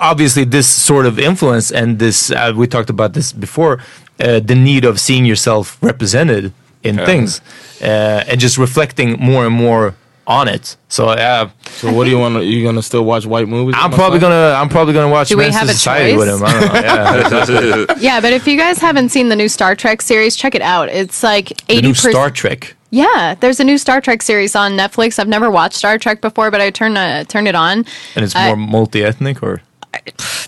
[0.00, 3.78] obviously this sort of influence and this uh, we talked about this before
[4.20, 7.40] uh, the need of seeing yourself represented in things
[7.82, 9.94] uh, and just reflecting more and more
[10.28, 12.44] on it so uh, So what do you want to?
[12.44, 13.74] You gonna still watch white movies?
[13.78, 14.30] I'm probably son?
[14.30, 16.18] gonna I'm probably gonna watch Do we Men's have a Society choice?
[16.18, 16.44] with him.
[16.44, 16.80] I don't know.
[16.80, 17.86] Yeah.
[17.98, 20.88] Yeah, but if you guys haven't seen the new Star Trek series, check it out.
[20.90, 21.66] It's like 80%.
[21.76, 22.74] the new Star Trek.
[22.90, 25.18] Yeah, there's a new Star Trek series on Netflix.
[25.18, 27.84] I've never watched Star Trek before, but I turned uh, turned it on.
[28.14, 29.60] And it's Uh, more multi-ethnic, or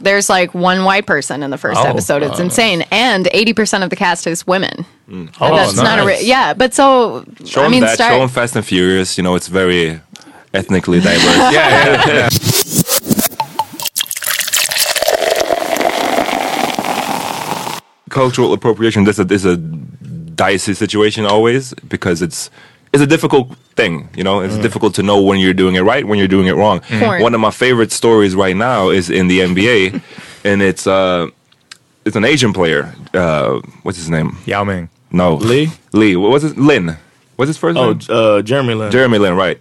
[0.00, 2.22] There's like one white person in the first Oh, episode.
[2.22, 4.84] It's uh, insane, and 80% of the cast is women.
[5.06, 5.26] Hmm.
[5.40, 6.54] oh, That's not a re- yeah.
[6.54, 7.94] But so Show I mean, that.
[7.94, 9.16] Star Show him Fast and Furious.
[9.18, 10.00] You know, it's very
[10.54, 11.22] ethnically diverse.
[11.52, 12.28] yeah, yeah, yeah.
[18.08, 19.04] Cultural appropriation.
[19.04, 22.50] This is a, this is a dicey situation always because it's
[22.92, 24.08] it's a difficult thing.
[24.16, 26.54] You know, it's difficult to know when you're doing it right, when you're doing it
[26.56, 26.80] wrong.
[26.80, 27.22] Porn.
[27.22, 30.02] One of my favorite stories right now is in the NBA,
[30.44, 31.28] and it's uh
[32.04, 32.94] it's an Asian player.
[33.12, 34.36] Uh, what's his name?
[34.46, 34.88] Yao Ming.
[35.12, 35.68] No, Lee?
[35.92, 36.16] Lee.
[36.16, 36.56] What was it?
[36.56, 36.96] Lin.
[37.36, 38.00] What's his first Oh, name?
[38.08, 38.90] uh, Jeremy Lin.
[38.90, 39.58] Jeremy Lin, right.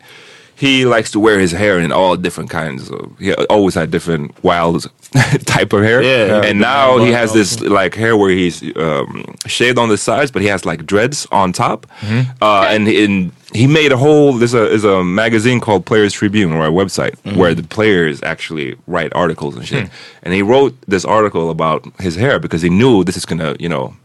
[0.59, 2.89] He likes to wear his hair in all different kinds.
[2.91, 4.91] Of, he always had different wild
[5.45, 6.01] type of hair.
[6.03, 6.41] Yeah.
[6.43, 10.41] And now he has this like hair where he's um, shaved on the sides, but
[10.41, 11.85] he has like dreads on top.
[12.01, 12.31] Mm-hmm.
[12.43, 14.33] Uh, and in, he made a whole.
[14.33, 17.37] There's a is a magazine called Players Tribune or a website Mm-hmm.
[17.39, 19.89] where the players actually write articles and shit.
[20.23, 23.69] And he wrote this article about his hair because he knew this is gonna you
[23.69, 23.95] know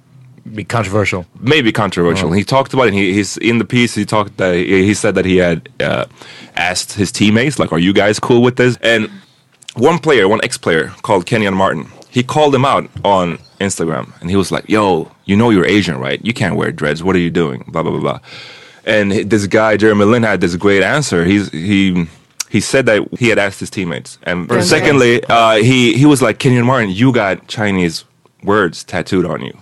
[0.53, 1.24] Be controversial.
[1.40, 2.30] maybe controversial.
[2.32, 2.88] He talked about it.
[2.88, 3.95] And he, he's in the piece.
[3.95, 6.05] He talked that he, he said that he had uh,
[6.55, 9.11] asked his teammates, like, "Are you guys cool with this?" And
[9.74, 14.36] one player, one ex-player called Kenyon Martin, he called him out on Instagram, and he
[14.36, 16.22] was like, "Yo, you know you're Asian, right?
[16.24, 17.03] You can't wear dreads.
[17.03, 18.20] What are you doing?" Blah blah blah blah.
[18.84, 21.24] And this guy Jeremy Lin had this great answer.
[21.24, 22.07] He's he.
[22.51, 24.68] He said that he had asked his teammates, and Dreads.
[24.68, 26.90] secondly, uh, he he was like Kenyon Martin.
[26.90, 28.05] You got Chinese
[28.45, 29.53] words tattooed on you.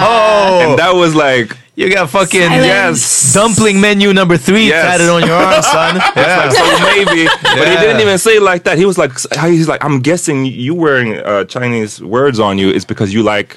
[0.00, 2.66] Oh, And that was like You got fucking Silence.
[2.66, 4.84] yes dumpling menu number three Yes.
[4.84, 5.96] tatted on your arm, son.
[6.16, 6.48] Yeah.
[6.50, 8.78] so maybe, but he didn't even say it like that.
[8.78, 12.84] He was like, he's like, I'm guessing you wearing uh, Chinese words on you is
[12.84, 13.56] because you like.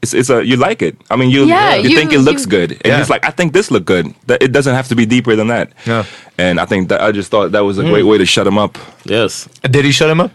[0.00, 0.96] It's, it's a you like it.
[1.10, 2.98] I mean, you Yeah, you, you- think it looks you- good, and Yeah.
[2.98, 4.14] he's like, I think this look good.
[4.28, 5.72] That it doesn't have to be deeper than that.
[5.86, 6.04] Yeah.
[6.38, 8.58] And I think that I just thought that was a great way to shut him
[8.58, 8.78] up.
[9.04, 9.48] Yes.
[9.62, 10.30] Did he shut him up?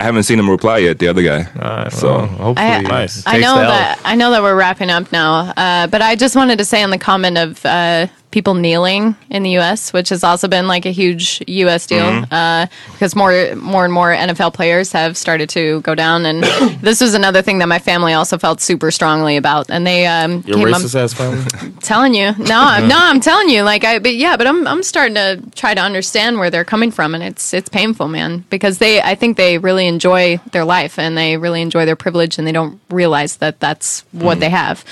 [0.00, 0.98] I haven't seen him reply yet.
[0.98, 1.44] The other guy.
[1.90, 3.26] so Well, hopefully, I, Nice.
[3.26, 6.36] I takes know that I know that we're wrapping up now, uh, but I just
[6.36, 8.06] wanted to say on the comment of uh,
[8.36, 11.86] people kneeling in the U.S., which has also been like a huge U.S.
[11.86, 12.34] deal Mm-hmm.
[12.34, 16.42] uh, because more more and more NFL players have started to go down, and
[16.82, 20.44] this was another thing that my family also felt super strongly about, and they um,
[20.46, 21.72] Your came up racist ass family.
[21.80, 24.82] telling you no I'm, no i'm telling you like i but yeah but i'm i'm
[24.82, 28.78] starting to try to understand where they're coming from and it's it's painful man because
[28.78, 32.46] they i think they really enjoy their life and they really enjoy their privilege and
[32.46, 34.84] they don't realize that that's what they have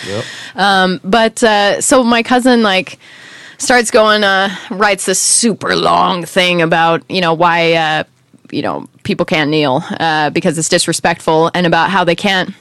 [0.54, 2.98] um but uh so my cousin like
[3.58, 8.04] starts going uh writes this super long thing about you know why uh
[8.50, 12.54] you know people can't kneel uh because it's disrespectful and about how they can't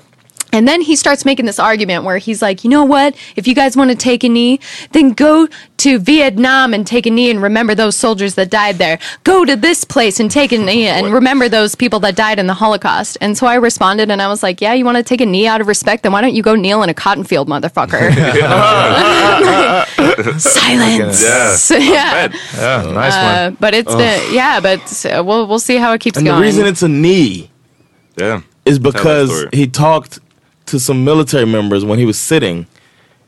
[0.54, 3.16] and then he starts making this argument where he's like, you know what?
[3.36, 4.60] If you guys want to take a knee,
[4.92, 5.48] then go
[5.78, 9.00] to Vietnam and take a knee and remember those soldiers that died there.
[9.26, 12.48] Go to this place and take a knee and remember those people that died in
[12.48, 13.18] the Holocaust.
[13.20, 15.48] And so I responded and I was like, yeah, you want to take a knee
[15.48, 16.04] out of respect?
[16.04, 18.14] Then why don't you go kneel in a cotton field, motherfucker?
[20.40, 21.22] Silence.
[21.72, 22.32] Yeah.
[22.54, 23.58] Yeah, nice Uh, one.
[23.60, 26.40] but it's the, yeah, but uh, we'll, we'll see how it keeps And going.
[26.40, 27.50] the reason it's a knee
[28.16, 28.42] Yeah.
[28.66, 30.20] is because he talked
[30.74, 32.66] to some military members when he was sitting,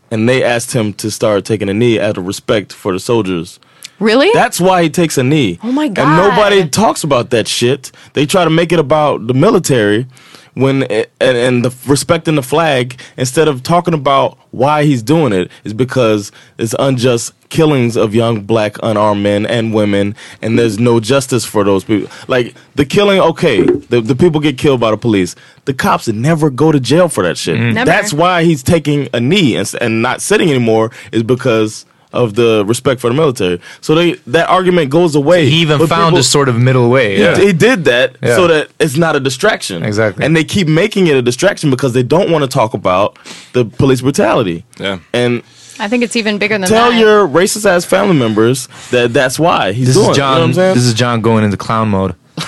[0.09, 3.59] and they asked him to start taking a knee out of respect for the soldiers.
[3.99, 4.29] Really?
[4.33, 5.59] That's why he takes a knee.
[5.63, 6.07] Oh my god.
[6.07, 7.91] And nobody talks about that shit.
[8.13, 10.07] They try to make it about the military
[10.55, 15.33] when eh, and, and the respecting the flag instead of talking about why he's doing
[15.33, 20.79] it is because it's unjust killings of young black unarmed men and women and there's
[20.79, 24.91] no justice for those people like the killing okay the, the people get killed by
[24.91, 25.35] the police
[25.65, 27.73] the cops never go to jail for that shit mm.
[27.73, 27.85] Never.
[27.85, 31.85] that's why he's taking a knee and, and not sitting anymore is because
[32.15, 35.89] of the respect for the military so they that argument goes away He even But
[35.89, 37.19] found people- a sort of middle way.
[37.19, 37.37] Yeah.
[37.37, 38.35] he did that Yeah.
[38.35, 39.83] so that it's not a distraction.
[39.83, 40.25] Exactly.
[40.25, 43.17] And they keep making it a distraction because they don't want to talk about
[43.53, 44.63] the police brutality.
[44.79, 44.99] Yeah.
[45.13, 45.43] And
[45.79, 46.91] I think it's even bigger than tell that.
[46.91, 50.21] Tell your racist ass family members that that's why he's This doing is it.
[50.21, 50.63] You know what Jon.
[50.69, 52.15] I'm this is Jon going into clown mode.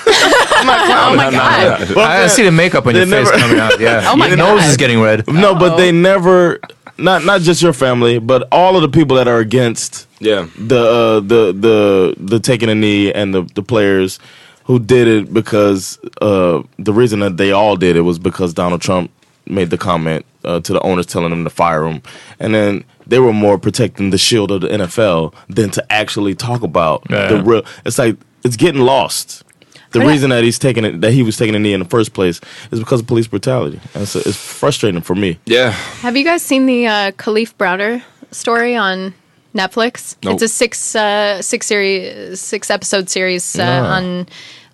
[0.59, 1.88] Oh, oh my God.
[1.93, 3.80] But I, I see the makeup on they your face coming out.
[3.80, 4.01] Yeah.
[4.11, 5.26] Oh my your nose is getting red.
[5.28, 6.59] no, but they never.
[6.98, 10.48] Not not just your family, but all of the people that are against Yeah.
[10.58, 14.20] the uh, the the the taking a knee and the the players
[14.66, 18.82] who did it because uh, the reason that they all did it was because Donald
[18.82, 19.12] Trump
[19.45, 22.02] made the comment uh, to the owners telling them to fire him,
[22.39, 26.64] and then they were more protecting the shield of the NFL than to actually talk
[26.64, 27.28] about Yeah.
[27.28, 27.64] the real.
[27.86, 29.43] It's like it's getting lost.
[29.92, 30.08] The yeah.
[30.08, 32.42] reason that he's taking it, that he was taking a knee in the first place,
[32.72, 33.80] is because of police brutality.
[33.94, 35.40] And it's, it's frustrating for me.
[35.46, 35.72] Yeah.
[36.02, 39.14] Have you guys seen the uh, Kalief Browder story on
[39.56, 40.16] Netflix?
[40.24, 40.34] Nope.
[40.34, 44.28] It's a six uh, six series six episode series uh, on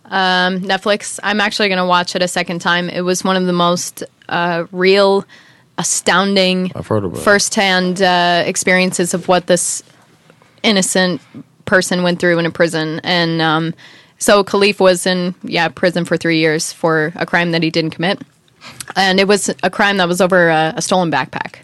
[0.05, 1.20] um, Netflix.
[1.24, 2.89] I'm actually going to watch it a second time.
[2.89, 5.26] It was one of the most uh, real,
[5.78, 9.84] astounding, I've heard about firsthand uh, experiences of what this
[10.61, 11.22] innocent
[11.66, 12.99] person went through in a prison.
[13.03, 13.74] And um,
[14.24, 17.91] so Kalief was in yeah prison for three years for a crime that he didn't
[17.91, 18.17] commit,
[18.95, 21.55] and it was a crime that was over a, a stolen backpack.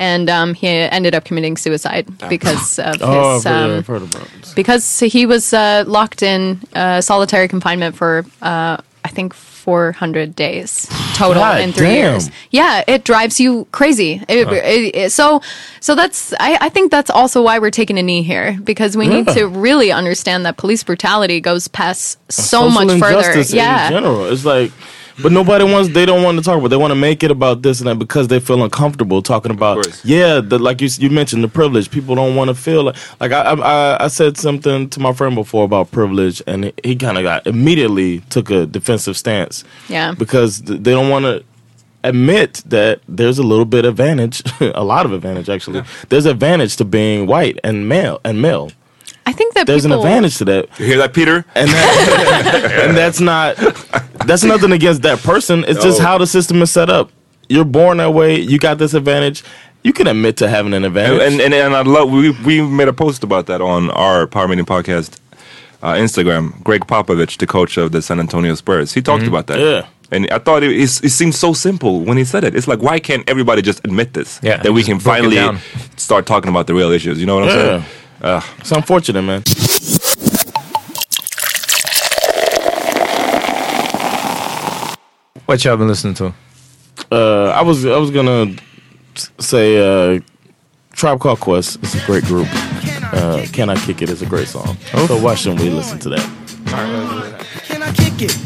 [0.00, 4.02] And um, he ended up committing suicide because of Oh, his I've um, I've heard
[4.02, 9.34] about because he was uh, locked in uh, solitary confinement for uh, I think
[9.68, 12.12] 400 days total God in three damn.
[12.14, 12.30] years.
[12.50, 14.22] Yeah, it drives you crazy.
[14.26, 15.42] It, it- it- so
[15.80, 19.06] so that's I, I think that's also why we're taking a knee here because we
[19.08, 23.40] need to really understand that police brutality goes past so social much further.
[23.54, 23.88] Yeah.
[23.88, 24.24] in general.
[24.32, 24.72] It's like,
[25.22, 25.92] but nobody wants.
[25.92, 26.68] They don't want to talk about.
[26.68, 29.86] They want to make it about this and that because they feel uncomfortable talking about.
[30.04, 31.90] Yeah, the, like you you mentioned the privilege.
[31.90, 35.34] People don't want to feel like like I, I I said something to my friend
[35.34, 39.64] before about privilege, and he, he kind of got immediately took a defensive stance.
[39.88, 40.12] Yeah.
[40.12, 41.44] because they don't want to
[42.04, 45.82] admit that there's a little bit of advantage, a lot of advantage actually.
[46.08, 48.70] There's advantage to being white and male and male.
[49.28, 51.44] I think that There's people, an advantage to that You hear that, Peter?
[51.54, 53.56] and that, and that's not
[54.26, 55.64] that's nothing against that person.
[55.68, 57.10] It's just how the system is set up.
[57.50, 58.40] You're born that way.
[58.40, 59.44] You got this advantage.
[59.82, 61.20] You can admit to having an advantage.
[61.20, 64.48] And, and and I love we we made a post about that on our Power
[64.48, 65.18] Meeting podcast
[65.82, 66.62] uh, Instagram.
[66.64, 69.58] Gregg Popovich, the coach of the San Antonio Spurs, he talked about that.
[69.58, 69.86] Yeah.
[70.10, 72.54] And I thought it, it, it seemed so simple when he said it.
[72.54, 74.40] It's like, why can't everybody just admit this?
[74.42, 75.36] Yeah, that we can finally
[75.96, 77.20] start talking about the real issues.
[77.20, 77.64] You know what I'm Yeah.
[77.82, 77.84] saying?
[78.20, 79.42] Uh, It's unfortunate, man.
[85.46, 86.34] What y'all been listening to?
[87.10, 88.54] Uh, I was I was gonna
[89.38, 90.20] say uh,
[90.92, 92.48] Tribe Called Quest is a great group.
[93.12, 94.76] Uh, Can I Kick It is a great song.
[95.06, 96.24] So why shouldn't we listen to that?
[97.64, 98.36] Can I kick it?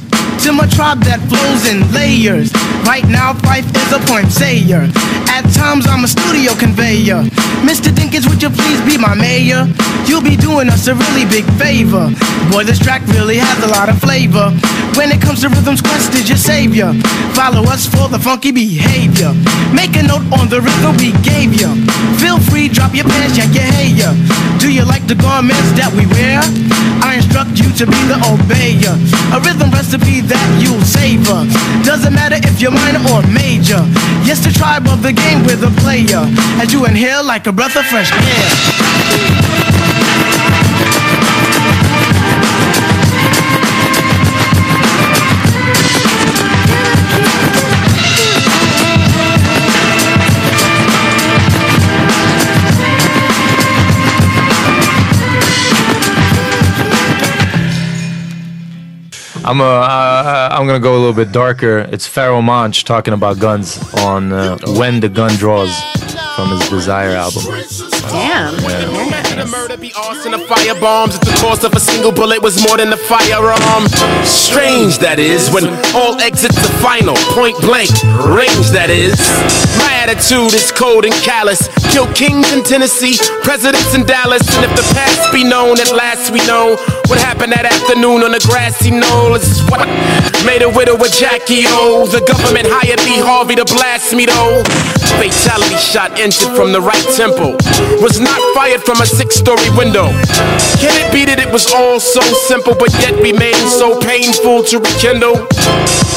[0.45, 2.53] To my tribe that flows in layers.
[2.87, 4.87] Right now, Phife is a point sayer.
[5.31, 6.55] At times, I'm a studio
[7.03, 7.23] conveyor.
[7.63, 7.91] Mr.
[7.91, 9.67] Dinkins, would you please be my mayor?
[10.07, 12.11] You'll be doing us a really big favor.
[12.51, 14.51] Boy, this track really has a lot of flavor.
[14.97, 16.93] When it comes to rhythms, Quest is your savior.
[17.35, 19.33] Follow us for the funky behavior.
[19.73, 21.71] Make a note on the rhythm we gave you.
[22.19, 24.13] Feel free, drop your pants, yank your hair.
[24.59, 26.43] Do you like the garments that we wear?
[27.03, 28.95] I instruct you to be the obeyer.
[29.35, 31.47] A rhythm recipe that you'll savor.
[31.83, 33.83] Doesn't matter if you're minor or major.
[34.23, 36.23] Yes, the tribe of the game with a player.
[36.63, 38.18] As you inhale like a breath of fresh air.
[59.45, 61.78] I'm uh, uh, I'm gonna go a little bit darker.
[61.90, 66.02] It's Pharoahe Monch talking about guns on uh, "When the Gun Draws"
[66.43, 67.43] from his Desire album.
[68.11, 68.59] Damn.
[69.51, 71.14] Murder be arson of fire bombs.
[71.14, 73.86] If the cost of a single bullet was more than a firearm.
[74.24, 77.14] Strange that is when all exits are final.
[77.36, 77.90] Point blank
[78.26, 79.14] range that is.
[79.78, 81.68] My attitude is cold and callous.
[81.95, 83.14] Kill kings in Tennessee,
[83.47, 84.43] presidents in Dallas.
[84.57, 86.74] And if the past be known, at last we know
[87.07, 89.38] what happened that afternoon on the grassy knoll.
[89.38, 89.86] This is what
[90.43, 92.09] made a widow with Jackie O.
[92.11, 94.64] The government hired Lee Harvey to blast me though.
[95.20, 97.53] Fatality shot entered from the right temple.
[98.01, 100.09] Was not fired from a six-story window.
[100.80, 104.80] Can it be that it was all so simple, but yet remained so painful to
[104.80, 105.47] rekindle?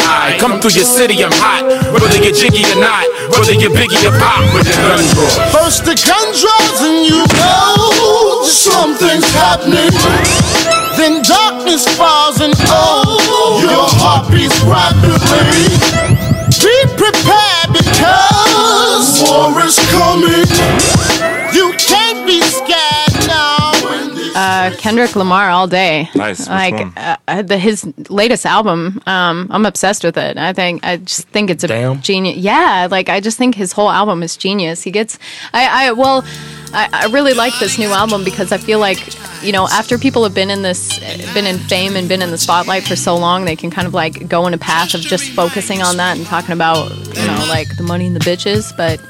[0.08, 1.68] I come through your city, I'm hot.
[1.92, 3.06] Whether you're jiggy or not,
[3.36, 5.52] whether you're biggie or pop, with the gun draw.
[5.52, 9.92] First the gun draws and you know something's happening.
[10.96, 15.76] Then darkness falls and oh, your heart beats rapidly.
[16.64, 17.45] Be prepared
[24.86, 26.10] Kendrick Lamar all day.
[26.16, 26.40] Nice.
[26.42, 26.94] Which Like one?
[26.96, 30.38] uh, uh, the, his latest album, um, I'm obsessed with it.
[30.38, 32.02] I think I just think it's a Damn.
[32.02, 32.38] genius.
[32.38, 34.84] Yeah, like I just think his whole album is genius.
[34.84, 35.18] He gets,
[35.54, 36.24] I, I well,
[36.76, 39.00] I, I really like this new album because I feel like
[39.42, 41.00] you know after people have been in this,
[41.34, 43.94] been in fame and been in the spotlight for so long, they can kind of
[43.94, 47.46] like go in a path of just focusing on that and talking about you know
[47.48, 49.02] like the money and the bitches, but.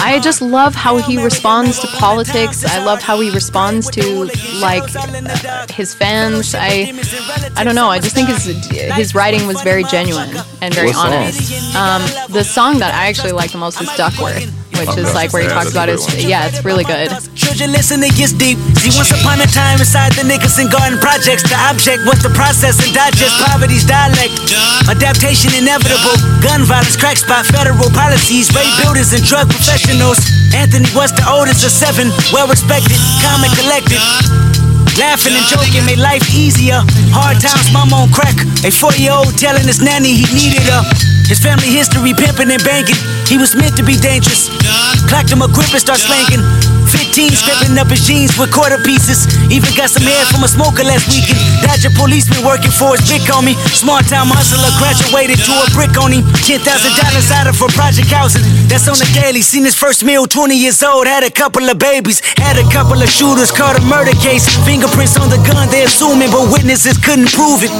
[0.00, 2.64] I just love how he responds to politics.
[2.64, 6.54] I love how he responds to like uh, his fans.
[6.56, 6.92] I
[7.56, 7.88] I don't know.
[7.88, 8.44] I just think his
[8.94, 10.30] his writing was very genuine
[10.62, 11.74] and very honest.
[11.74, 12.02] Um,
[12.32, 14.46] the song that I actually like the most is Duckworth,
[14.78, 16.22] which is like where he talks about good his one.
[16.22, 17.10] yeah, it's really good.
[17.34, 18.56] Children listen, it gets deep.
[18.78, 22.78] See, once upon a time inside the Nickerson Garden Projects, the object was the process
[22.78, 24.32] and digest poverty's dialect.
[24.86, 26.14] Adaptation inevitable.
[26.40, 30.22] Gun violence, crack spot, federal policies, raid builders and drug professionals.
[30.54, 34.00] Anthony was the oldest of seven, well respected, calm and collected.
[34.98, 36.82] Laughing and joking made life easier.
[37.14, 38.34] Hard times, mama on crack.
[38.66, 40.82] A four-year-old telling his nanny he needed her.
[41.28, 42.96] His family history pimping and banking.
[43.28, 44.48] He was meant to be dangerous.
[45.12, 46.40] Clacked him a grip and start slanking.
[46.88, 49.28] 15 scraping up his jeans with quarter pieces.
[49.52, 51.36] Even got some hair from a smoker last weekend.
[51.60, 53.52] Dodger policeman working for his big me.
[53.76, 56.24] Small time hustler graduated to a brick on him.
[56.48, 56.64] $10,000
[57.36, 58.44] out of for project housing.
[58.72, 59.42] That's on the daily.
[59.44, 61.06] Seen his first meal, 20 years old.
[61.06, 62.24] Had a couple of babies.
[62.40, 63.52] Had a couple of shooters.
[63.52, 64.48] Caught a murder case.
[64.64, 67.72] Fingerprints on the gun, they assuming, but witnesses couldn't prove it.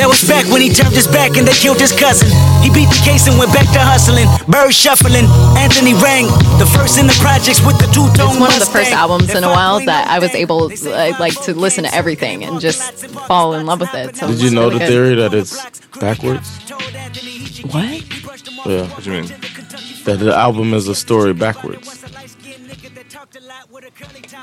[0.00, 2.26] That was back when he turned his back and they killed his cousin.
[2.64, 4.26] He beat the case and went back to hustling.
[4.50, 5.30] Bird shuffling.
[5.54, 6.26] Anthony rang.
[6.58, 9.44] The first in the projects with the two-tone It's one of the first albums in
[9.44, 13.06] a while that I was able they uh, like to listen to everything and just
[13.28, 14.16] fall in love with it.
[14.16, 14.88] So Did you know really the good.
[14.88, 15.54] theory that it's
[16.00, 16.48] backwards?
[17.72, 18.66] What?
[18.66, 18.88] Yeah.
[18.88, 19.28] What do you mean?
[20.04, 21.88] That the album is a story backwards.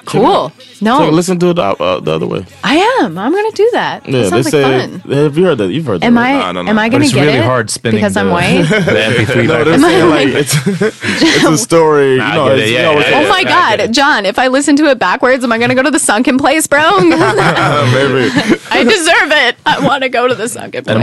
[0.06, 0.52] Cool.
[0.82, 1.00] No.
[1.00, 2.46] So listen to it uh, the other way.
[2.64, 3.18] I am.
[3.18, 4.06] I'm gonna do that.
[4.08, 5.00] Yeah, that sounds they like say.
[5.00, 5.12] fun.
[5.12, 5.70] Have you heard that?
[5.70, 6.08] You've heard that.
[6.08, 6.56] Am right?
[6.56, 6.60] I?
[6.60, 7.44] am I gonna get it?
[7.44, 8.62] Hard spinning because I'm white.
[8.70, 12.18] no, they're saying like it's it's a story.
[12.18, 14.26] Nah, I know, get it's, you know, yeah, it's- Oh my God, Jon!
[14.26, 17.00] If I listen to it backwards, am I gonna go to the sunken place, bro?
[17.02, 18.30] Maybe.
[18.72, 19.56] I deserve it.
[19.66, 20.96] I want to go to the sunken place.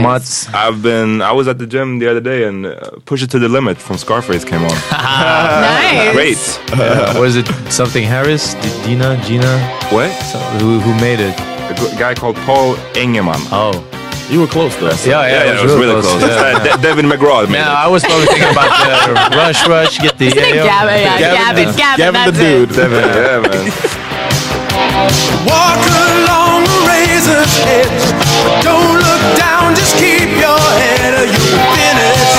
[0.53, 1.21] I've been.
[1.21, 3.77] I was at the gym the other day and uh, Push It to the Limit
[3.77, 4.69] from Scarface came on.
[4.91, 6.13] nice.
[6.13, 6.59] Great.
[6.79, 7.47] Uh, was it
[7.79, 8.55] something Harris?
[8.55, 9.15] D- Dina?
[9.23, 9.47] Gina?
[9.95, 10.11] What?
[10.61, 11.31] who, who made it?
[11.71, 13.39] A g- guy called Paul Engemann.
[13.55, 13.71] Oh.
[14.29, 14.89] You were close though.
[15.07, 16.21] Yeah, yeah, Yeah, it was really close.
[16.21, 17.85] Uh, De- Devin McGraw made Yeah, it.
[17.85, 20.27] I was probably thinking about the Rush Rush, get the.
[20.27, 20.99] Isn't it Gavin?
[20.99, 21.71] Yeah, Gavin.
[21.73, 22.67] Gavin, Gavin that's the it.
[22.67, 22.69] dude.
[22.75, 23.63] Devin, yeah, man.
[25.47, 28.03] Walk along a razor's edge.
[28.67, 32.35] Don't look down, just keep your head or you'll finished.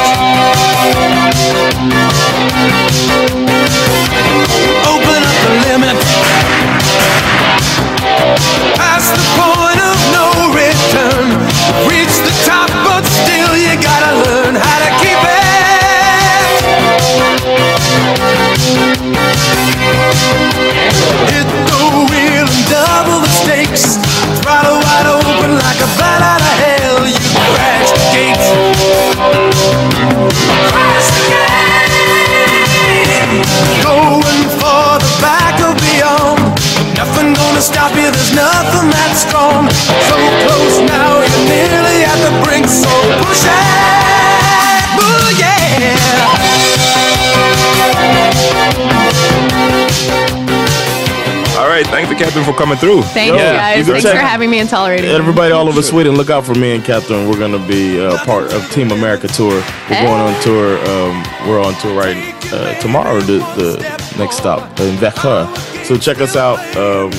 [52.20, 53.02] Right, thank the captain for coming through.
[53.14, 53.74] Thank Yo, you you guys.
[53.76, 55.06] can Thanks check- for having me and tolerating.
[55.10, 55.16] me.
[55.16, 57.28] Everybody all over Sweden, look out for me and Kathryn.
[57.30, 59.50] We're gonna be uh, part of Team America tour.
[59.54, 59.62] We're
[59.96, 60.04] Hey.
[60.06, 60.78] going on tour.
[60.88, 62.16] Um, we're on tour right
[62.52, 63.20] uh, tomorrow.
[63.20, 65.46] The, the next stop in Växjö.
[65.84, 66.58] So check us out.
[66.76, 67.10] Um,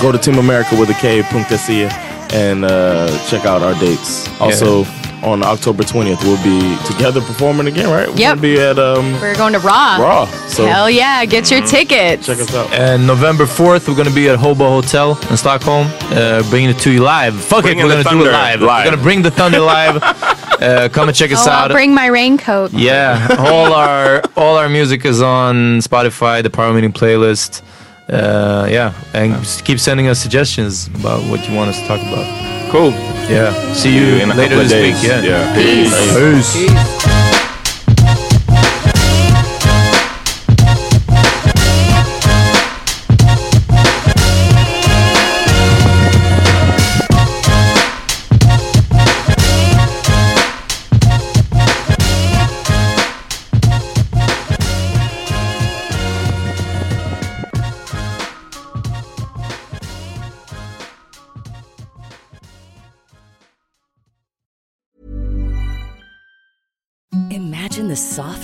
[0.00, 1.88] go to Team America with a K.se
[2.32, 4.28] and uh, check out our dates.
[4.40, 4.84] Also
[5.24, 7.88] on October 20th, we'll be together performing again.
[7.90, 8.08] Right?
[8.08, 8.28] We're Yep.
[8.36, 9.96] gonna be at um, We're going to Raw.
[9.96, 10.26] Raw.
[10.48, 11.24] So Hell yeah!
[11.24, 12.26] Get your tickets.
[12.26, 12.72] check us out.
[12.72, 16.78] And November 4th, we're going to be at Hobo Hotel in Stockholm, uh, bringing it
[16.80, 17.34] to you live.
[17.34, 18.60] Fuck Bringing it, we're going to do it live.
[18.60, 18.84] live.
[18.84, 19.96] We're going to bring the thunder live.
[20.02, 21.70] uh, come and check us Oh, out.
[21.70, 22.72] I'll bring my raincoat.
[22.72, 27.62] yeah, all our all our music is on Spotify, the Power Meeting playlist.
[28.08, 32.00] Uh, yeah, and just keep sending us suggestions about what you want us to talk
[32.00, 32.53] about.
[32.74, 32.90] Cool.
[33.30, 35.00] Yeah, see you in a later couple of this days.
[35.00, 35.08] week.
[35.08, 35.54] Yeah, Yeah.
[35.54, 36.54] Peace.
[36.58, 37.13] Peace.